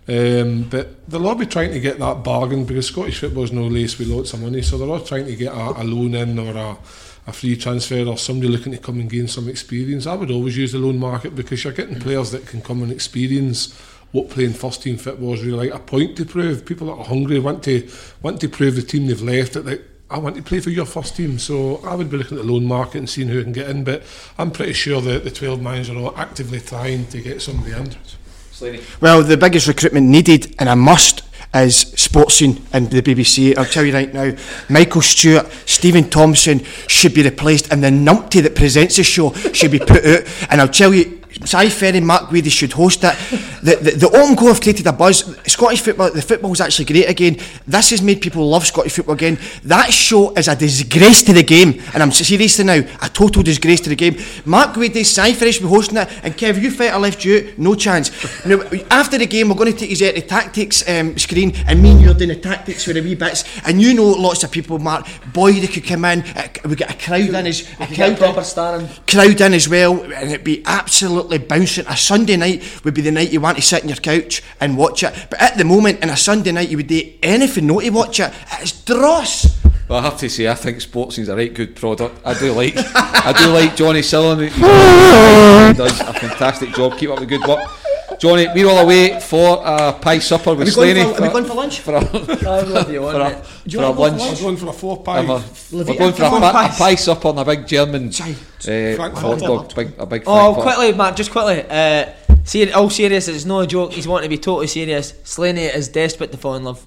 [0.08, 3.68] Um, but they'll all be trying to get that bargain because Scottish football is no
[3.68, 6.40] lace with lots of money, so they're all trying to get a, a loan in
[6.40, 6.78] or a,
[7.30, 10.08] a free transfer or somebody looking to come and gain some experience.
[10.08, 12.92] I would always use the loan market because you're getting players that can come and
[12.92, 13.74] experience
[14.12, 15.80] what playing first team football is really like.
[15.80, 16.66] A point to prove.
[16.66, 17.88] People that are hungry want to
[18.24, 20.86] want to prove the team they've left that they, I want to play for your
[20.86, 21.38] first team.
[21.38, 23.84] So I would be looking at the loan market and seeing who can get in.
[23.84, 24.04] But
[24.40, 27.96] I'm pretty sure that the 12 managers are all actively trying to get somebody in.
[28.52, 28.82] Slaney.
[29.00, 31.22] Well, the biggest recruitment needed and a must
[31.54, 33.58] is Sportscene and the BBC.
[33.58, 34.36] I'll tell you right now,
[34.70, 39.72] Michael Stewart, Stephen Thompson should be replaced, and the numpty that presents the show should
[39.72, 40.48] be put out.
[40.50, 41.19] And I'll tell you.
[41.46, 43.16] Cy Ferry, Mark Guidi should host it.
[43.64, 45.38] The, the, the open goal have created a buzz.
[45.48, 47.38] Scottish football, the football's actually great again.
[47.66, 49.38] This has made people love Scottish football again.
[49.64, 53.82] That show is a disgrace to the game, and I'm seriously now, a total disgrace
[53.82, 54.18] to the game.
[54.46, 57.54] Mark Guidi, Cy Ferry should be hosting it, and Kev, you fight I left you,
[57.58, 58.12] no chance.
[58.46, 58.62] Now,
[58.92, 61.92] after the game, we're going to take you out the tactics um, screen, and me
[61.92, 64.78] and you're doing the tactics for the wee bits, and you know lots of people,
[64.80, 68.18] Mark, boy, they could come in, uh, we get a crowd in as a crowd
[68.18, 68.88] proper starring.
[69.08, 71.86] crowd in as well, and it'd be absolutely bouncing.
[71.88, 74.78] A Sunday night would be the night you want to sit on your couch and
[74.78, 75.14] watch it.
[75.30, 78.20] But at the moment, in a Sunday night, you would do anything not to watch
[78.20, 78.34] it.
[78.60, 79.60] It's dross.
[79.88, 82.20] Well, I have to say, I think Sportscene's a right good product.
[82.24, 84.02] I do like, I do like Johnny.
[84.02, 86.96] He he does a fantastic job.
[86.98, 87.68] Keep up the good work,
[88.20, 88.48] Johnny.
[88.54, 91.04] We're all away for a pie supper with Are Slaney.
[91.04, 91.80] for- are we going for lunch?
[91.80, 93.46] For a, I'm with you for on a, it.
[93.72, 94.22] for a lunch.
[94.22, 95.20] I'm going for a four pie.
[95.20, 98.32] I'm a- we're going for a, pa- a pie supper and a big German Chai.
[98.68, 100.64] uh, hot dog, big, a big Oh, Frankfurt.
[100.76, 101.64] quickly, Mark, just quickly.
[101.70, 102.06] Uh,
[102.44, 103.94] ser- all serious, it's no joke.
[103.94, 105.14] He's wanting to be totally serious.
[105.24, 106.86] Slaney is desperate to fall in love.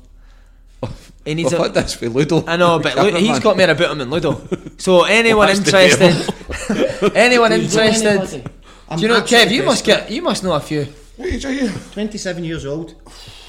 [1.24, 2.44] He needs We've a- had this for Ludo.
[2.48, 3.42] I know, but Lu- he's Cameraman.
[3.42, 4.40] got more about him than Ludo.
[4.78, 8.50] So anyone Well, interested, anyone interested.
[8.96, 9.50] Do you know, Kev?
[9.52, 10.86] You must get, you must know a few.
[11.22, 11.68] What age are you?
[11.92, 12.94] 27 years old.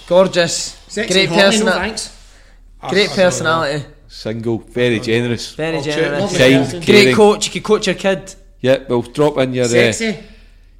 [0.06, 2.34] Gorgeous, Sexy great hottie, no person, thanks.
[2.90, 5.56] great personality, Single, very generous.
[5.56, 5.96] very I'll check.
[5.96, 6.80] generous, Lovely Kind, person.
[6.82, 7.16] great caring.
[7.16, 7.46] coach.
[7.48, 8.36] You could coach your kid.
[8.60, 9.66] Yeah, we'll drop in your.
[9.66, 10.20] Uh, Sexy.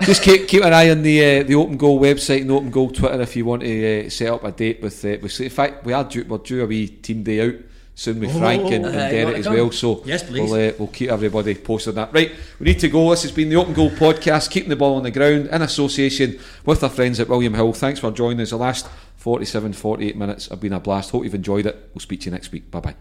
[0.04, 2.92] just keep keep an eye on the uh, the Open Goal website and Open Goal
[2.92, 5.04] Twitter if you want to uh, set up a date with.
[5.04, 7.56] Uh, with in fact, we are due, we're due a wee team day out
[7.96, 9.72] soon with Frank and, and Uh, Derek wanna as well.
[9.72, 10.50] So Yes, please.
[10.50, 12.14] We'll, uh, we'll keep everybody posted on that.
[12.14, 13.10] Right, we need to go.
[13.12, 16.40] This has been the Open Goal podcast, keeping the ball on the ground in association
[16.66, 17.74] with our friends at William Hill.
[17.74, 18.50] Thanks for joining us.
[18.50, 18.88] The last
[19.18, 21.12] 47, 48 minutes have been a blast.
[21.12, 21.90] Hope you've enjoyed it.
[21.94, 22.70] We'll speak to you next week.
[22.72, 22.96] Bye bye.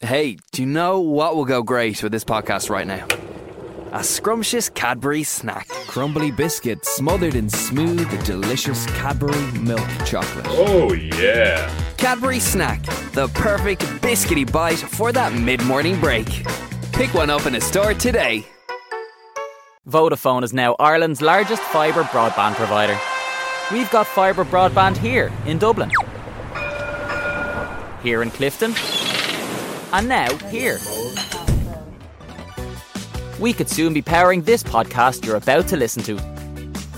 [0.00, 3.06] Hey, do you know what will go great with this podcast right now?
[3.92, 5.66] A scrumptious Cadbury snack.
[5.86, 10.44] Crumbly biscuit smothered in smooth, delicious Cadbury milk chocolate.
[10.50, 11.72] Oh, yeah.
[11.96, 12.82] Cadbury Snack,
[13.12, 16.26] the perfect biscuity bite for that mid morning break.
[16.92, 18.46] Pick one up in a store today.
[19.88, 22.98] Vodafone is now Ireland's largest fibre broadband provider.
[23.72, 25.90] We've got fibre broadband here in Dublin,
[28.02, 28.74] here in Clifton,
[29.94, 30.78] and now here.
[33.38, 36.18] We could soon be powering this podcast you're about to listen to.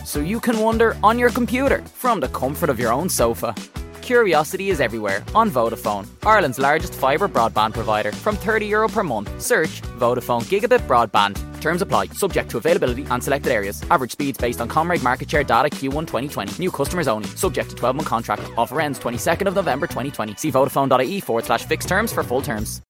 [0.06, 3.54] So you can wonder on your computer from the comfort of your own sofa.
[4.00, 8.10] Curiosity is everywhere on Vodafone, Ireland's largest fibre broadband provider.
[8.10, 11.36] From €30 Euro per month, search Vodafone Gigabit Broadband.
[11.60, 13.82] Terms apply, subject to availability and selected areas.
[13.90, 16.58] Average speeds based on ComReg market share data Q1 2020.
[16.58, 18.42] New customers only, subject to 12 month contract.
[18.56, 20.34] Offer ends 22nd of November 2020.
[20.36, 22.80] See Vodafone.ie forward slash fixed terms for full terms.